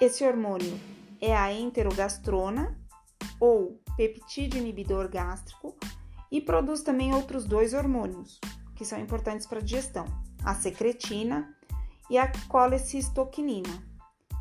Esse 0.00 0.24
hormônio 0.24 0.78
é 1.20 1.36
a 1.36 1.52
enterogastrona 1.52 2.78
ou 3.40 3.80
peptídeo 3.96 4.60
inibidor 4.60 5.08
gástrico 5.08 5.76
e 6.30 6.40
produz 6.40 6.82
também 6.82 7.12
outros 7.12 7.44
dois 7.44 7.74
hormônios 7.74 8.38
que 8.78 8.84
são 8.84 9.00
importantes 9.00 9.44
para 9.44 9.58
a 9.58 9.62
digestão, 9.62 10.06
a 10.44 10.54
secretina 10.54 11.52
e 12.08 12.16
a 12.16 12.30
colecistoquinina, 12.46 13.82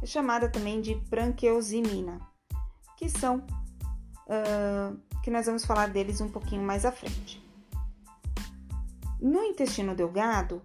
chamada 0.05 0.47
também 0.47 0.79
de 0.79 0.93
branqueosimina, 0.93 2.21
que 2.95 3.09
são 3.09 3.37
uh, 4.27 4.95
que 5.23 5.31
nós 5.31 5.47
vamos 5.47 5.65
falar 5.65 5.87
deles 5.87 6.21
um 6.21 6.29
pouquinho 6.29 6.61
mais 6.61 6.85
à 6.85 6.91
frente. 6.91 7.43
No 9.19 9.41
intestino 9.41 9.95
delgado 9.95 10.61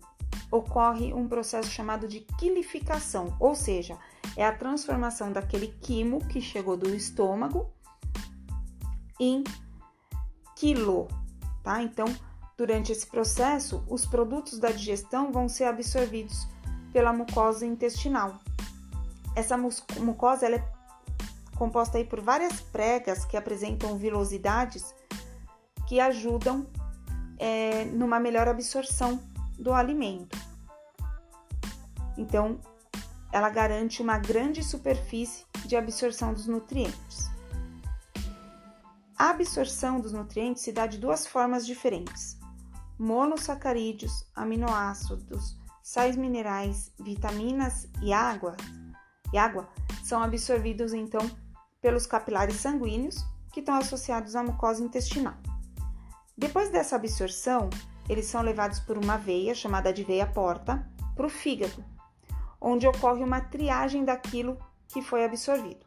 ocorre 0.51 1.15
um 1.15 1.27
processo 1.27 1.71
chamado 1.71 2.07
de 2.07 2.21
quilificação, 2.21 3.35
ou 3.41 3.55
seja, 3.55 3.99
é 4.37 4.45
a 4.45 4.55
transformação 4.55 5.33
daquele 5.33 5.69
quimo 5.81 6.23
que 6.27 6.43
chegou 6.43 6.77
do 6.77 6.95
estômago 6.95 7.73
em 9.19 9.43
quilo, 10.57 11.09
tá? 11.63 11.83
Então, 11.83 12.05
durante 12.63 12.93
esse 12.93 13.05
processo, 13.05 13.83
os 13.89 14.07
produtos 14.07 14.57
da 14.57 14.71
digestão 14.71 15.33
vão 15.33 15.49
ser 15.49 15.65
absorvidos 15.65 16.47
pela 16.93 17.13
mucosa 17.13 17.67
intestinal. 17.67 18.39
Essa 19.35 19.59
mucosa 19.99 20.47
é 20.47 20.65
composta 21.57 21.99
aí 21.99 22.05
por 22.05 22.21
várias 22.21 22.61
pregas 22.61 23.25
que 23.25 23.37
apresentam 23.37 23.99
vilosidades 23.99 24.95
que 25.89 25.99
ajudam 25.99 26.65
é, 27.37 27.85
numa 27.87 28.21
melhor 28.21 28.47
absorção 28.47 29.21
do 29.59 29.73
alimento. 29.73 30.39
Então, 32.17 32.61
ela 33.33 33.51
garante 33.51 34.01
uma 34.01 34.19
grande 34.19 34.63
superfície 34.63 35.45
de 35.65 35.75
absorção 35.75 36.33
dos 36.33 36.47
nutrientes. 36.47 37.29
A 39.19 39.31
absorção 39.31 39.99
dos 39.99 40.13
nutrientes 40.13 40.63
se 40.63 40.71
dá 40.71 40.87
de 40.87 40.99
duas 40.99 41.27
formas 41.27 41.67
diferentes: 41.67 42.41
monossacarídeos, 42.99 44.27
aminoácidos, 44.35 45.57
sais 45.83 46.17
minerais, 46.17 46.93
vitaminas 46.99 47.89
e 48.01 48.13
água, 48.13 48.57
e 49.33 49.39
água 49.39 49.69
são 50.05 50.23
absorvidos 50.23 50.93
então 50.93 51.21
pelos 51.81 52.07
capilares 52.07 52.57
sanguíneos 52.57 53.25
que 53.53 53.61
estão 53.61 53.75
associados 53.75 54.37
à 54.37 54.43
mucosa 54.43 54.83
intestinal. 54.83 55.35
Depois 56.37 56.71
dessa 56.71 56.97
absorção, 56.97 57.69
eles 58.09 58.27
são 58.27 58.43
levados 58.43 58.81
por 58.81 58.97
uma 58.97 59.17
veia 59.17 59.55
chamada 59.55 59.93
de 59.93 60.05
veia 60.05 60.27
porta 60.27 60.87
para 61.15 61.27
o 61.27 61.31
fígado, 61.31 61.85
onde 62.61 62.87
ocorre 62.87 63.23
uma 63.23 63.41
triagem 63.41 64.05
daquilo 64.05 64.59
que 64.89 65.03
foi 65.03 65.25
absorvido. 65.25 65.85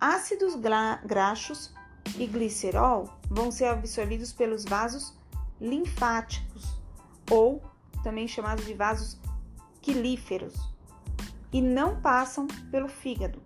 Ácidos 0.00 0.54
graxos 1.04 1.72
e 2.16 2.26
glicerol 2.26 3.08
vão 3.30 3.50
ser 3.50 3.66
absorvidos 3.66 4.32
pelos 4.32 4.64
vasos 4.64 5.16
linfáticos, 5.62 6.82
ou 7.30 7.62
também 8.02 8.26
chamados 8.26 8.66
de 8.66 8.74
vasos 8.74 9.18
quilíferos, 9.80 10.54
e 11.52 11.62
não 11.62 12.00
passam 12.00 12.48
pelo 12.70 12.88
fígado, 12.88 13.40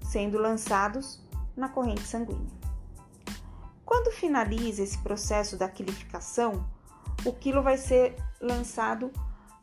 sendo 0.00 0.38
lançados 0.38 1.20
na 1.56 1.68
corrente 1.68 2.02
sanguínea. 2.02 2.56
Quando 3.84 4.12
finaliza 4.12 4.82
esse 4.82 4.98
processo 4.98 5.56
da 5.56 5.68
quilificação, 5.68 6.68
o 7.24 7.32
quilo 7.32 7.62
vai 7.62 7.76
ser 7.76 8.14
lançado 8.40 9.10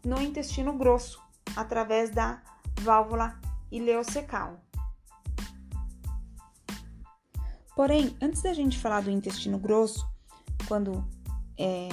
no 0.03 0.21
intestino 0.21 0.73
grosso, 0.73 1.23
através 1.55 2.09
da 2.09 2.41
válvula 2.81 3.39
ileocecal. 3.71 4.59
Porém, 7.75 8.17
antes 8.21 8.41
da 8.41 8.53
gente 8.53 8.79
falar 8.79 9.01
do 9.01 9.11
intestino 9.11 9.57
grosso, 9.57 10.07
quando 10.67 11.05
é, 11.57 11.89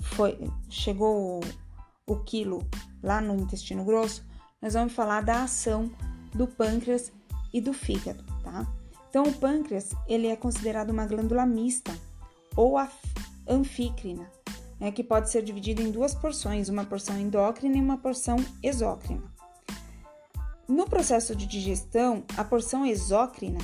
foi, 0.00 0.38
chegou 0.68 1.40
o, 1.40 2.12
o 2.12 2.16
quilo 2.24 2.66
lá 3.02 3.20
no 3.20 3.36
intestino 3.36 3.84
grosso, 3.84 4.24
nós 4.60 4.74
vamos 4.74 4.92
falar 4.92 5.22
da 5.22 5.44
ação 5.44 5.90
do 6.34 6.46
pâncreas 6.46 7.12
e 7.52 7.60
do 7.60 7.72
fígado, 7.72 8.24
tá? 8.42 8.66
Então, 9.08 9.24
o 9.24 9.32
pâncreas 9.32 9.94
ele 10.06 10.26
é 10.26 10.36
considerado 10.36 10.90
uma 10.90 11.06
glândula 11.06 11.46
mista 11.46 11.94
ou 12.54 12.76
anfícrina, 13.48 14.30
né, 14.78 14.90
que 14.90 15.02
pode 15.02 15.30
ser 15.30 15.42
dividido 15.42 15.82
em 15.82 15.90
duas 15.90 16.14
porções, 16.14 16.68
uma 16.68 16.84
porção 16.84 17.18
endócrina 17.18 17.76
e 17.76 17.80
uma 17.80 17.96
porção 17.96 18.36
exócrina. 18.62 19.22
No 20.68 20.84
processo 20.84 21.34
de 21.34 21.46
digestão, 21.46 22.24
a 22.36 22.42
porção 22.42 22.84
exócrina 22.84 23.60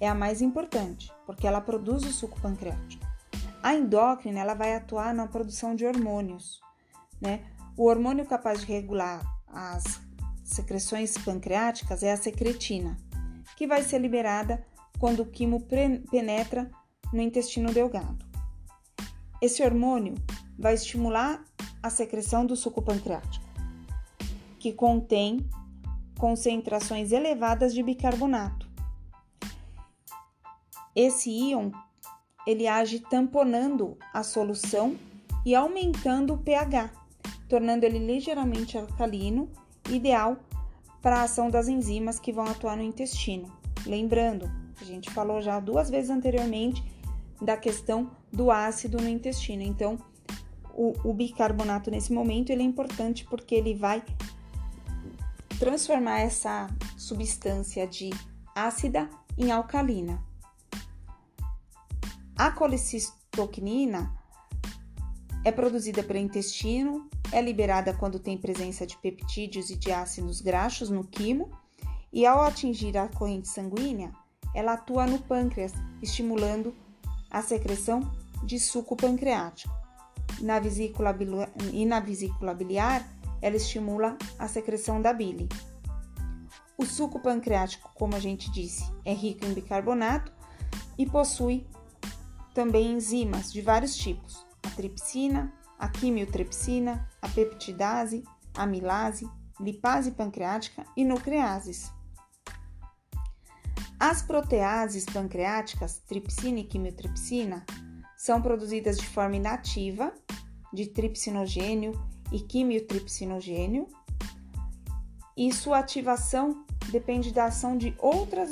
é 0.00 0.08
a 0.08 0.14
mais 0.14 0.40
importante, 0.40 1.12
porque 1.26 1.46
ela 1.46 1.60
produz 1.60 2.04
o 2.04 2.12
suco 2.12 2.40
pancreático. 2.40 3.07
A 3.62 3.74
endócrina 3.74 4.40
ela 4.40 4.54
vai 4.54 4.74
atuar 4.74 5.12
na 5.12 5.26
produção 5.26 5.74
de 5.74 5.84
hormônios, 5.84 6.60
né? 7.20 7.44
O 7.76 7.84
hormônio 7.84 8.26
capaz 8.26 8.60
de 8.60 8.66
regular 8.66 9.20
as 9.48 10.00
secreções 10.44 11.16
pancreáticas 11.18 12.02
é 12.02 12.12
a 12.12 12.16
secretina, 12.16 12.96
que 13.56 13.66
vai 13.66 13.82
ser 13.82 13.98
liberada 13.98 14.64
quando 14.98 15.20
o 15.20 15.26
quimo 15.26 15.66
penetra 16.10 16.70
no 17.12 17.20
intestino 17.20 17.72
delgado. 17.72 18.26
Esse 19.40 19.62
hormônio 19.62 20.14
vai 20.58 20.74
estimular 20.74 21.44
a 21.82 21.90
secreção 21.90 22.44
do 22.44 22.56
suco 22.56 22.82
pancreático, 22.82 23.44
que 24.58 24.72
contém 24.72 25.48
concentrações 26.18 27.12
elevadas 27.12 27.72
de 27.72 27.82
bicarbonato. 27.82 28.68
Esse 30.94 31.30
íon 31.30 31.70
ele 32.48 32.66
age 32.66 33.00
tamponando 33.00 33.98
a 34.10 34.22
solução 34.22 34.96
e 35.44 35.54
aumentando 35.54 36.32
o 36.32 36.38
pH, 36.38 36.90
tornando 37.46 37.84
ele 37.84 37.98
ligeiramente 37.98 38.78
alcalino, 38.78 39.50
ideal 39.90 40.38
para 41.02 41.18
a 41.18 41.22
ação 41.24 41.50
das 41.50 41.68
enzimas 41.68 42.18
que 42.18 42.32
vão 42.32 42.46
atuar 42.46 42.74
no 42.74 42.82
intestino. 42.82 43.52
Lembrando, 43.84 44.50
a 44.80 44.84
gente 44.84 45.10
falou 45.10 45.42
já 45.42 45.60
duas 45.60 45.90
vezes 45.90 46.08
anteriormente 46.08 46.82
da 47.38 47.54
questão 47.54 48.10
do 48.32 48.50
ácido 48.50 48.96
no 48.96 49.10
intestino. 49.10 49.62
Então, 49.62 49.98
o, 50.72 50.94
o 51.04 51.12
bicarbonato 51.12 51.90
nesse 51.90 52.14
momento 52.14 52.48
ele 52.48 52.62
é 52.62 52.64
importante 52.64 53.26
porque 53.26 53.54
ele 53.54 53.74
vai 53.74 54.02
transformar 55.58 56.20
essa 56.20 56.66
substância 56.96 57.86
de 57.86 58.08
ácida 58.54 59.06
em 59.36 59.50
alcalina. 59.50 60.26
A 62.38 62.52
colicistoquinina 62.52 64.16
é 65.44 65.50
produzida 65.50 66.04
pelo 66.04 66.20
intestino, 66.20 67.10
é 67.32 67.42
liberada 67.42 67.92
quando 67.92 68.20
tem 68.20 68.38
presença 68.38 68.86
de 68.86 68.96
peptídeos 68.96 69.70
e 69.70 69.76
de 69.76 69.90
ácidos 69.90 70.40
graxos 70.40 70.88
no 70.88 71.02
quimo, 71.02 71.50
e 72.12 72.24
ao 72.24 72.40
atingir 72.40 72.96
a 72.96 73.08
corrente 73.08 73.48
sanguínea, 73.48 74.12
ela 74.54 74.74
atua 74.74 75.04
no 75.04 75.18
pâncreas, 75.18 75.72
estimulando 76.00 76.72
a 77.28 77.42
secreção 77.42 78.08
de 78.44 78.60
suco 78.60 78.94
pancreático 78.94 79.76
na 80.40 80.60
vesícula 80.60 81.12
e 81.72 81.84
na 81.84 81.98
vesícula 81.98 82.54
biliar, 82.54 83.04
ela 83.42 83.56
estimula 83.56 84.16
a 84.38 84.46
secreção 84.46 85.02
da 85.02 85.12
bile. 85.12 85.48
O 86.76 86.86
suco 86.86 87.18
pancreático, 87.18 87.90
como 87.96 88.14
a 88.14 88.20
gente 88.20 88.48
disse, 88.52 88.84
é 89.04 89.12
rico 89.12 89.44
em 89.44 89.52
bicarbonato 89.52 90.32
e 90.96 91.04
possui 91.04 91.66
também 92.58 92.90
enzimas 92.90 93.52
de 93.52 93.60
vários 93.60 93.94
tipos: 93.94 94.44
a 94.64 94.70
tripsina, 94.70 95.54
a 95.78 95.88
quimiotripsina, 95.88 97.08
a 97.22 97.28
peptidase, 97.28 98.24
a 98.52 98.64
amilase, 98.64 99.30
lipase 99.60 100.10
pancreática 100.10 100.84
e 100.96 101.04
nucleases. 101.04 101.92
As 104.00 104.22
proteases 104.22 105.04
pancreáticas, 105.04 106.00
tripsina 106.00 106.58
e 106.58 106.64
quimiotripsina, 106.64 107.64
são 108.16 108.42
produzidas 108.42 108.98
de 108.98 109.06
forma 109.06 109.36
inativa, 109.36 110.12
de 110.72 110.88
tripsinogênio 110.88 111.92
e 112.32 112.40
quimiotripsinogênio, 112.40 113.86
e 115.36 115.52
sua 115.52 115.78
ativação 115.78 116.66
depende 116.90 117.32
da 117.32 117.44
ação 117.44 117.78
de 117.78 117.94
outras 117.98 118.50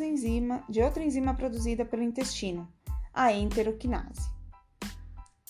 de 0.68 0.80
outra 0.80 1.02
enzima 1.02 1.34
produzida 1.34 1.84
pelo 1.84 2.04
intestino, 2.04 2.68
a 3.16 3.32
enteroquinase. 3.32 4.30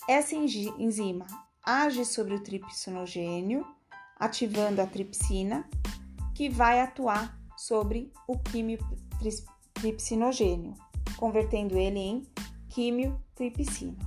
Essa 0.07 0.33
enzima 0.35 1.27
age 1.61 2.05
sobre 2.05 2.35
o 2.35 2.41
tripsinogênio, 2.41 3.67
ativando 4.17 4.81
a 4.81 4.87
tripsina, 4.87 5.69
que 6.33 6.47
vai 6.47 6.79
atuar 6.79 7.37
sobre 7.57 8.09
o 8.25 8.39
quimiotripsinogênio, 8.39 10.75
convertendo 11.17 11.77
ele 11.77 11.99
em 11.99 12.25
quimiotripsina. 12.69 13.97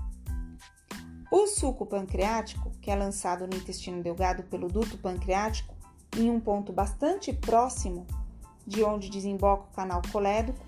O 1.31 1.47
suco 1.47 1.85
pancreático, 1.85 2.71
que 2.81 2.91
é 2.91 2.97
lançado 2.97 3.47
no 3.47 3.55
intestino 3.55 4.03
delgado 4.03 4.43
pelo 4.45 4.69
duto 4.69 4.97
pancreático, 4.97 5.77
em 6.17 6.31
um 6.31 6.41
ponto 6.41 6.73
bastante 6.73 7.31
próximo 7.31 8.07
de 8.67 8.83
onde 8.83 9.11
desemboca 9.11 9.65
o 9.65 9.75
canal 9.75 10.01
colédoco, 10.11 10.65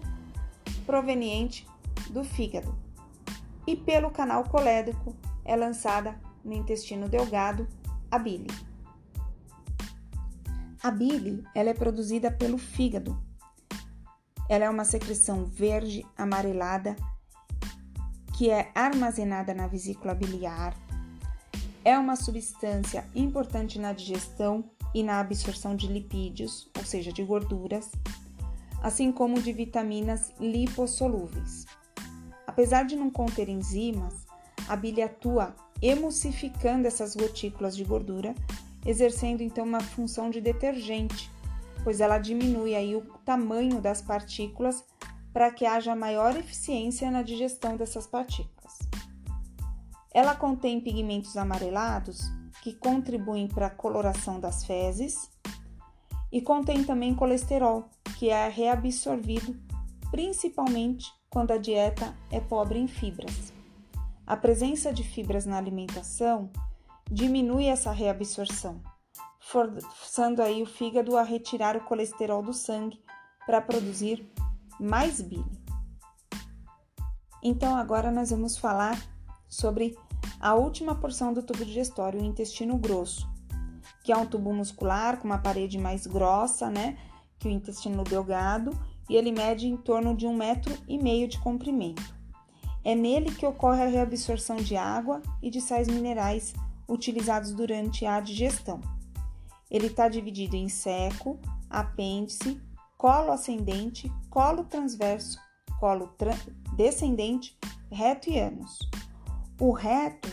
proveniente 0.85 1.67
do 2.13 2.23
fígado, 2.23 2.75
e 3.67 3.75
pelo 3.75 4.11
canal 4.11 4.45
colédoco 4.45 5.17
é 5.45 5.57
lançada 5.57 6.19
no 6.45 6.53
intestino 6.53 7.09
delgado 7.09 7.67
a 8.11 8.19
bile. 8.19 8.49
A 10.83 10.91
bile 10.91 11.45
ela 11.55 11.71
é 11.71 11.75
produzida 11.75 12.31
pelo 12.31 12.59
fígado. 12.59 13.21
Ela 14.49 14.65
é 14.65 14.71
uma 14.71 14.85
secreção 14.85 15.45
verde 15.45 16.05
amarelada 16.17 16.97
que 18.37 18.51
é 18.51 18.71
armazenada 18.75 19.55
na 19.55 19.67
vesícula 19.67 20.15
biliar, 20.15 20.75
é 21.85 21.99
uma 21.99 22.17
substância 22.17 23.05
importante 23.15 23.79
na 23.79 23.93
digestão 23.93 24.65
e 24.95 25.03
na 25.03 25.21
absorção 25.21 25.75
de 25.75 25.87
lipídios, 25.87 26.71
ou 26.77 26.85
seja, 26.85 27.13
de 27.13 27.23
gorduras, 27.25 27.91
assim 28.83 29.11
como 29.13 29.41
de 29.41 29.53
vitaminas 29.53 30.33
lipossolúveis. 30.39 31.67
Apesar 32.53 32.85
de 32.85 32.95
não 32.95 33.11
conter 33.11 33.49
enzimas, 33.49 34.27
a 34.69 34.77
bile 34.77 35.01
atua 35.01 35.57
emulsificando 35.81 36.87
essas 36.87 37.17
gotículas 37.17 37.75
de 37.75 37.83
gordura, 37.83 38.35
exercendo 38.85 39.41
então 39.41 39.65
uma 39.65 39.81
função 39.81 40.29
de 40.29 40.39
detergente, 40.39 41.31
pois 41.83 41.99
ela 41.99 42.19
diminui 42.19 42.75
aí 42.75 42.95
o 42.95 43.01
tamanho 43.25 43.81
das 43.81 44.03
partículas 44.03 44.85
para 45.33 45.51
que 45.51 45.65
haja 45.65 45.97
maior 45.97 46.37
eficiência 46.37 47.11
na 47.11 47.23
digestão 47.23 47.75
dessas 47.75 48.07
partículas. 48.07 48.81
Ela 50.13 50.37
contém 50.37 50.79
pigmentos 50.79 51.39
amarelados 51.39 52.21
que 52.63 52.75
contribuem 52.75 53.49
para 53.49 53.69
a 53.69 53.71
coloração 53.71 54.39
das 54.39 54.63
fezes, 54.63 55.31
e 56.31 56.43
contém 56.43 56.85
também 56.85 57.15
colesterol, 57.15 57.89
que 58.19 58.29
é 58.29 58.47
reabsorvido 58.47 59.57
principalmente 60.11 61.11
quando 61.33 61.53
a 61.53 61.57
dieta 61.57 62.15
é 62.31 62.39
pobre 62.39 62.79
em 62.79 62.87
fibras. 62.87 63.55
A 64.27 64.37
presença 64.37 64.93
de 64.93 65.03
fibras 65.03 65.47
na 65.47 65.57
alimentação 65.57 66.51
diminui 67.11 67.65
essa 67.65 67.91
reabsorção, 67.91 68.83
forçando 69.41 70.43
aí 70.43 70.63
o 70.63 70.67
fígado 70.67 71.17
a 71.17 71.23
retirar 71.23 71.75
o 71.75 71.85
colesterol 71.85 72.43
do 72.43 72.53
sangue 72.53 73.03
para 73.47 73.63
produzir 73.63 74.31
mais 74.79 75.23
bile. 75.23 75.63
Então 77.43 77.75
agora 77.77 78.11
nós 78.11 78.31
vamos 78.31 78.59
falar 78.59 79.03
sobre 79.49 79.97
a 80.39 80.55
última 80.55 80.95
porção 80.95 81.33
do 81.33 81.43
tubo 81.43 81.65
digestório, 81.65 82.21
o 82.21 82.25
intestino 82.25 82.77
grosso, 82.77 83.27
que 84.05 84.13
é 84.13 84.17
um 84.17 84.27
tubo 84.27 84.53
muscular 84.53 85.17
com 85.17 85.25
uma 85.25 85.39
parede 85.39 85.79
mais 85.79 86.07
grossa, 86.07 86.69
né, 86.69 86.99
que 87.39 87.49
o 87.49 87.51
intestino 87.51 88.05
delgado, 88.05 88.71
e 89.09 89.17
ele 89.17 89.33
mede 89.33 89.67
em 89.67 89.77
torno 89.77 90.15
de 90.15 90.27
um 90.27 90.37
metro 90.37 90.77
e 90.89 90.99
meio 90.99 91.29
de 91.29 91.39
comprimento. 91.39 92.15
É 92.85 92.95
nele 92.95 93.33
que 93.35 93.47
ocorre 93.47 93.83
a 93.83 93.89
reabsorção 93.89 94.57
de 94.57 94.77
água 94.77 95.23
e 95.41 95.51
de 95.51 95.61
sais 95.61 95.87
minerais 95.89 96.53
utilizados 96.89 97.53
durante 97.53 98.05
a 98.05 98.21
digestão. 98.21 98.81
Ele 99.71 99.87
está 99.87 100.09
dividido 100.09 100.57
em 100.57 100.69
seco, 100.69 101.39
apêndice, 101.71 102.61
colo 102.99 103.33
ascendente, 103.33 104.13
colo 104.29 104.65
transverso, 104.65 105.39
colo 105.79 106.09
tra 106.19 106.35
descendente, 106.77 107.57
reto 107.91 108.31
e 108.31 108.39
ânus. 108.39 108.79
O 109.61 109.71
reto 109.73 110.29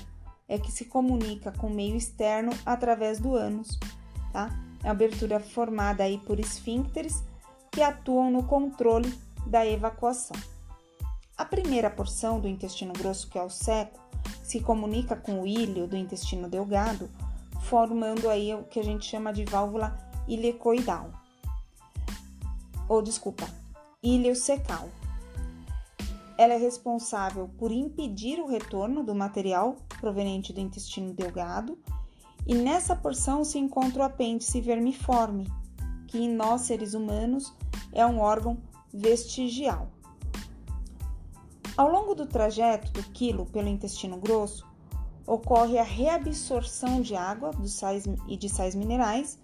é 0.47 0.57
que 0.57 0.71
se 0.71 0.85
comunica 0.85 1.51
com 1.51 1.67
o 1.67 1.73
meio 1.73 1.95
externo 1.95 2.51
através 2.65 3.19
do 3.19 3.35
ânus, 3.35 3.79
tá? 4.33 4.49
É 4.83 4.87
uma 4.87 4.91
abertura 4.91 5.39
formada 5.39 6.03
aí 6.03 6.17
por 6.17 6.39
esfíncteres 6.39 7.23
que 7.79 7.83
atuam 7.83 8.29
no 8.29 8.43
controle 8.43 9.17
da 9.47 9.65
evacuação. 9.65 10.35
A 11.37 11.45
primeira 11.45 11.89
porção 11.89 12.37
do 12.37 12.45
intestino 12.45 12.91
grosso, 12.91 13.29
que 13.29 13.39
é 13.39 13.41
o 13.41 13.49
seco, 13.49 13.97
se 14.43 14.59
comunica 14.59 15.15
com 15.15 15.43
o 15.43 15.47
ilho 15.47 15.87
do 15.87 15.95
intestino 15.95 16.49
delgado, 16.49 17.09
formando 17.61 18.29
aí 18.29 18.53
o 18.53 18.65
que 18.65 18.81
a 18.81 18.83
gente 18.83 19.05
chama 19.05 19.31
de 19.31 19.45
válvula 19.45 19.97
ilecoidal 20.27 21.09
ou 22.89 23.01
desculpa, 23.01 23.49
iliocecal. 24.03 24.89
Ela 26.37 26.55
é 26.55 26.57
responsável 26.57 27.49
por 27.57 27.71
impedir 27.71 28.41
o 28.41 28.47
retorno 28.47 29.05
do 29.05 29.15
material 29.15 29.77
proveniente 30.01 30.51
do 30.51 30.59
intestino 30.59 31.13
delgado, 31.13 31.77
e 32.45 32.53
nessa 32.53 32.93
porção 32.93 33.45
se 33.45 33.57
encontra 33.57 34.01
o 34.01 34.05
apêndice 34.05 34.59
vermiforme, 34.59 35.49
que 36.09 36.17
em 36.17 36.29
nós 36.29 36.61
seres 36.61 36.93
humanos 36.93 37.53
é 37.93 38.05
um 38.05 38.19
órgão 38.19 38.57
vestigial. 38.93 39.89
Ao 41.77 41.89
longo 41.89 42.13
do 42.13 42.25
trajeto 42.25 42.91
do 42.91 43.03
quilo 43.03 43.45
pelo 43.45 43.67
intestino 43.67 44.17
grosso, 44.17 44.67
ocorre 45.25 45.77
a 45.77 45.83
reabsorção 45.83 47.01
de 47.01 47.15
água 47.15 47.51
sais 47.67 48.05
e 48.27 48.35
de 48.35 48.49
sais 48.49 48.75
minerais 48.75 49.39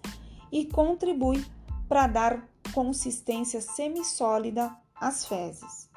e 0.50 0.66
contribui 0.66 1.44
para 1.88 2.06
dar 2.06 2.48
consistência 2.74 3.60
semissólida 3.60 4.76
às 4.94 5.24
fezes. 5.24 5.88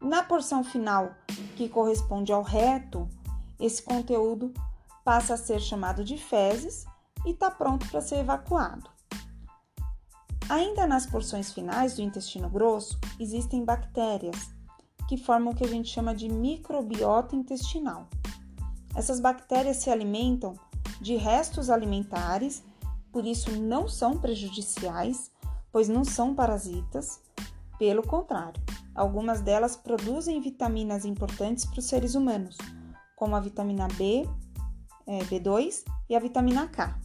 Na 0.00 0.22
porção 0.22 0.64
final, 0.64 1.14
que 1.56 1.68
corresponde 1.68 2.32
ao 2.32 2.42
reto, 2.42 3.08
esse 3.60 3.82
conteúdo 3.82 4.52
passa 5.04 5.34
a 5.34 5.38
ser 5.38 5.60
chamado 5.60 6.04
de 6.04 6.16
fezes 6.16 6.86
e 7.26 7.30
está 7.30 7.50
pronto 7.50 7.88
para 7.88 8.00
ser 8.00 8.18
evacuado. 8.18 8.97
Ainda 10.48 10.86
nas 10.86 11.06
porções 11.06 11.52
finais 11.52 11.96
do 11.96 12.02
intestino 12.02 12.48
grosso, 12.48 12.98
existem 13.18 13.64
bactérias 13.64 14.50
que 15.08 15.16
formam 15.16 15.52
o 15.52 15.56
que 15.56 15.64
a 15.64 15.68
gente 15.68 15.88
chama 15.88 16.14
de 16.14 16.28
microbiota 16.28 17.36
intestinal. 17.36 18.08
Essas 18.94 19.20
bactérias 19.20 19.78
se 19.78 19.90
alimentam 19.90 20.54
de 21.00 21.16
restos 21.16 21.70
alimentares, 21.70 22.62
por 23.12 23.24
isso 23.24 23.52
não 23.52 23.88
são 23.88 24.18
prejudiciais 24.18 25.30
pois 25.72 25.88
não 25.88 26.04
são 26.04 26.34
parasitas, 26.34 27.20
pelo 27.78 28.02
contrário, 28.02 28.60
algumas 28.94 29.40
delas 29.40 29.76
produzem 29.76 30.40
vitaminas 30.40 31.04
importantes 31.04 31.64
para 31.64 31.78
os 31.78 31.86
seres 31.86 32.14
humanos, 32.14 32.56
como 33.14 33.36
a 33.36 33.40
vitamina 33.40 33.86
B, 33.96 34.28
é, 35.06 35.18
B2 35.20 35.84
e 36.08 36.16
a 36.16 36.18
vitamina 36.18 36.66
K, 36.66 36.98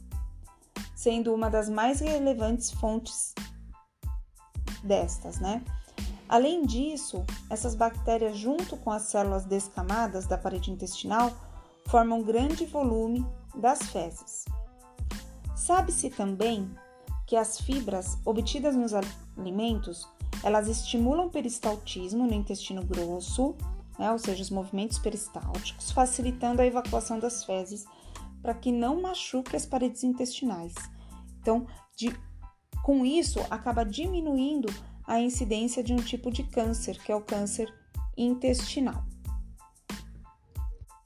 sendo 1.03 1.33
uma 1.33 1.49
das 1.49 1.67
mais 1.67 1.99
relevantes 1.99 2.71
fontes 2.71 3.35
destas, 4.81 5.37
né? 5.37 5.61
Além 6.29 6.65
disso, 6.65 7.25
essas 7.49 7.75
bactérias, 7.75 8.37
junto 8.37 8.77
com 8.77 8.89
as 8.89 9.03
células 9.03 9.43
descamadas 9.43 10.25
da 10.25 10.37
parede 10.37 10.71
intestinal, 10.71 11.29
formam 11.87 12.19
um 12.19 12.23
grande 12.23 12.65
volume 12.65 13.27
das 13.53 13.83
fezes. 13.83 14.45
Sabe-se 15.57 16.09
também 16.09 16.71
que 17.27 17.35
as 17.35 17.59
fibras 17.59 18.17
obtidas 18.23 18.73
nos 18.73 18.93
alimentos 18.93 20.07
elas 20.41 20.69
estimulam 20.69 21.27
o 21.27 21.29
peristaltismo 21.29 22.25
no 22.25 22.33
intestino 22.33 22.83
grosso, 22.83 23.55
né, 23.99 24.09
ou 24.09 24.17
seja, 24.17 24.41
os 24.41 24.49
movimentos 24.49 24.99
peristálticos, 24.99 25.91
facilitando 25.91 26.61
a 26.61 26.65
evacuação 26.65 27.19
das 27.19 27.43
fezes 27.43 27.85
para 28.41 28.53
que 28.53 28.71
não 28.71 29.01
machuque 29.01 29.55
as 29.55 29.65
paredes 29.65 30.03
intestinais. 30.03 30.73
Então, 31.43 31.67
de, 31.93 32.17
com 32.81 33.05
isso, 33.05 33.39
acaba 33.49 33.83
diminuindo 33.83 34.73
a 35.05 35.19
incidência 35.19 35.83
de 35.83 35.93
um 35.93 35.97
tipo 35.97 36.31
de 36.31 36.41
câncer, 36.43 36.97
que 37.03 37.11
é 37.11 37.15
o 37.15 37.21
câncer 37.21 37.71
intestinal. 38.15 39.03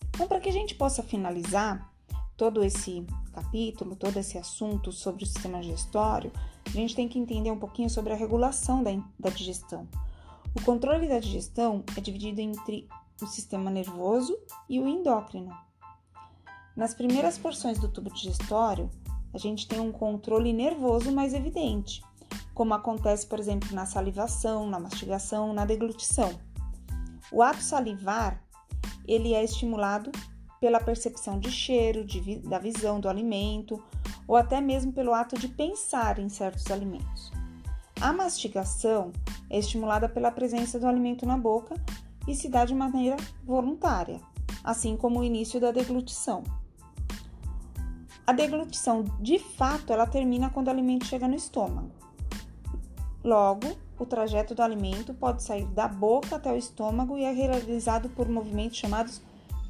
Então, 0.10 0.28
para 0.28 0.40
que 0.40 0.48
a 0.50 0.54
gente 0.54 0.76
possa 0.76 1.02
finalizar 1.02 1.92
todo 2.38 2.64
esse 2.64 3.04
capítulo, 3.34 3.96
todo 3.96 4.18
esse 4.18 4.38
assunto 4.38 4.92
sobre 4.92 5.24
o 5.24 5.28
sistema 5.28 5.60
digestório, 5.60 6.32
a 6.66 6.70
gente 6.70 6.96
tem 6.96 7.10
que 7.10 7.18
entender 7.18 7.50
um 7.50 7.60
pouquinho 7.60 7.90
sobre 7.90 8.14
a 8.14 8.16
regulação 8.16 8.84
da, 8.84 8.92
da 9.20 9.32
digestão. 9.32 9.88
O 10.56 10.62
controle 10.62 11.08
da 11.08 11.20
digestão 11.20 11.84
é 11.96 12.02
dividido 12.02 12.42
entre 12.42 12.88
o 13.22 13.26
sistema 13.26 13.72
nervoso 13.72 14.38
e 14.70 14.80
o 14.80 14.88
endócrino. 14.88 15.52
Nas 16.76 16.94
primeiras 16.94 17.40
porções 17.40 17.80
do 17.80 17.90
tubo 17.90 18.14
digestório, 18.14 18.88
a 19.38 19.40
gente 19.40 19.68
tem 19.68 19.80
um 19.80 19.92
controle 19.92 20.52
nervoso 20.52 21.12
mais 21.12 21.32
evidente, 21.32 22.04
como 22.56 22.74
acontece, 22.74 23.28
por 23.28 23.40
exemplo, 23.40 23.70
na 23.72 23.86
salivação, 23.86 24.68
na 24.68 24.80
mastigação, 24.80 25.54
na 25.54 25.64
deglutição. 25.64 26.32
O 27.32 27.44
ato 27.44 27.62
salivar, 27.62 28.44
ele 29.08 29.36
é 29.36 29.44
estimulado 29.44 30.12
pela 30.60 30.80
percepção 30.80 31.40
de 31.40 31.52
cheiro, 31.52 32.04
de, 32.04 32.40
da 32.40 32.58
visão 32.58 33.00
do 33.00 33.08
alimento 33.08 33.80
ou 34.28 34.36
até 34.36 34.60
mesmo 34.60 34.92
pelo 34.92 35.14
ato 35.14 35.38
de 35.38 35.48
pensar 35.48 36.18
em 36.18 36.30
certos 36.30 36.72
alimentos. 36.72 37.32
A 38.02 38.12
mastigação 38.12 39.14
é 39.52 39.60
estimulada 39.60 40.10
pela 40.10 40.32
presença 40.32 40.80
do 40.80 40.88
alimento 40.88 41.28
na 41.28 41.38
boca 41.38 41.76
e 42.28 42.34
se 42.34 42.50
dá 42.50 42.66
de 42.66 42.74
maneira 42.74 43.18
voluntária, 43.46 44.20
assim 44.64 44.98
como 44.98 45.20
o 45.20 45.24
início 45.24 45.62
da 45.62 45.72
deglutição. 45.72 46.44
A 48.28 48.34
deglutição, 48.34 49.06
de 49.22 49.40
fato, 49.40 49.94
ela 49.94 50.06
termina 50.06 50.50
quando 50.50 50.68
o 50.68 50.70
alimento 50.70 51.06
chega 51.06 51.30
no 51.30 51.36
estômago. 51.36 51.90
Logo, 53.24 53.66
o 53.98 54.06
trajeto 54.06 54.54
do 54.54 54.62
alimento 54.62 55.14
pode 55.14 55.42
sair 55.42 55.66
da 55.68 55.88
boca 55.88 56.36
até 56.36 56.52
o 56.52 56.58
estômago 56.58 57.18
e 57.18 57.24
é 57.24 57.32
realizado 57.32 58.10
por 58.10 58.28
movimentos 58.28 58.78
chamados 58.78 59.22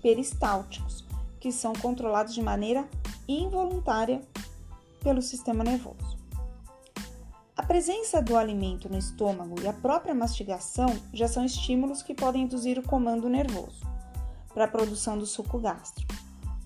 peristálticos, 0.02 1.06
que 1.40 1.52
são 1.52 1.72
controlados 1.74 2.34
de 2.34 2.42
maneira 2.42 2.88
involuntária 3.28 4.22
pelo 5.04 5.22
sistema 5.22 5.64
nervoso. 5.64 6.18
A 7.56 7.62
presença 7.62 8.24
do 8.24 8.36
alimento 8.36 8.90
no 8.90 8.98
estômago 8.98 9.62
e 9.62 9.68
a 9.68 9.74
própria 9.74 10.16
mastigação 10.16 10.88
já 11.14 11.28
são 11.28 11.46
estímulos 11.46 12.02
que 12.02 12.16
podem 12.16 12.42
induzir 12.42 12.80
o 12.80 12.84
comando 12.84 13.30
nervoso 13.30 13.86
para 14.52 14.66
a 14.66 14.68
produção 14.68 15.16
do 15.16 15.28
suco 15.28 15.60
gástrico. 15.60 16.16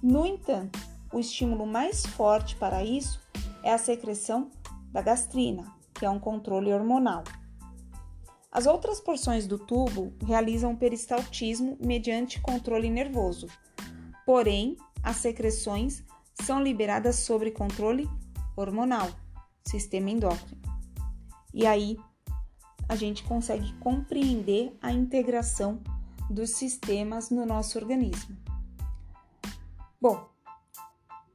No 0.01 0.25
entanto, 0.25 0.79
o 1.11 1.19
estímulo 1.19 1.65
mais 1.65 2.05
forte 2.05 2.55
para 2.55 2.83
isso 2.83 3.21
é 3.63 3.71
a 3.71 3.77
secreção 3.77 4.49
da 4.91 5.01
gastrina, 5.01 5.63
que 5.93 6.05
é 6.05 6.09
um 6.09 6.19
controle 6.19 6.73
hormonal. 6.73 7.23
As 8.51 8.65
outras 8.65 8.99
porções 8.99 9.47
do 9.47 9.57
tubo 9.57 10.13
realizam 10.25 10.75
peristaltismo 10.75 11.77
mediante 11.79 12.41
controle 12.41 12.89
nervoso, 12.89 13.47
porém, 14.25 14.75
as 15.01 15.17
secreções 15.17 16.03
são 16.43 16.61
liberadas 16.61 17.17
sobre 17.17 17.51
controle 17.51 18.09
hormonal, 18.55 19.09
sistema 19.63 20.09
endócrino. 20.09 20.61
E 21.53 21.65
aí 21.65 21.97
a 22.89 22.95
gente 22.95 23.23
consegue 23.23 23.73
compreender 23.75 24.77
a 24.81 24.91
integração 24.91 25.81
dos 26.29 26.51
sistemas 26.51 27.29
no 27.29 27.45
nosso 27.45 27.77
organismo. 27.77 28.35
Bom, 29.99 30.30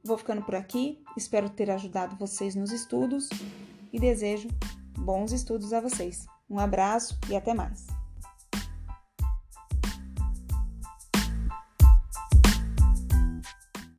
Vou 0.07 0.17
ficando 0.17 0.41
por 0.41 0.55
aqui, 0.55 1.03
espero 1.17 1.49
ter 1.49 1.69
ajudado 1.69 2.15
vocês 2.15 2.55
nos 2.55 2.71
estudos 2.71 3.27
e 3.91 3.99
desejo 3.99 4.47
bons 4.97 5.33
estudos 5.33 5.73
a 5.73 5.81
vocês. 5.81 6.25
Um 6.49 6.59
abraço 6.59 7.19
e 7.29 7.35
até 7.35 7.53
mais! 7.53 7.96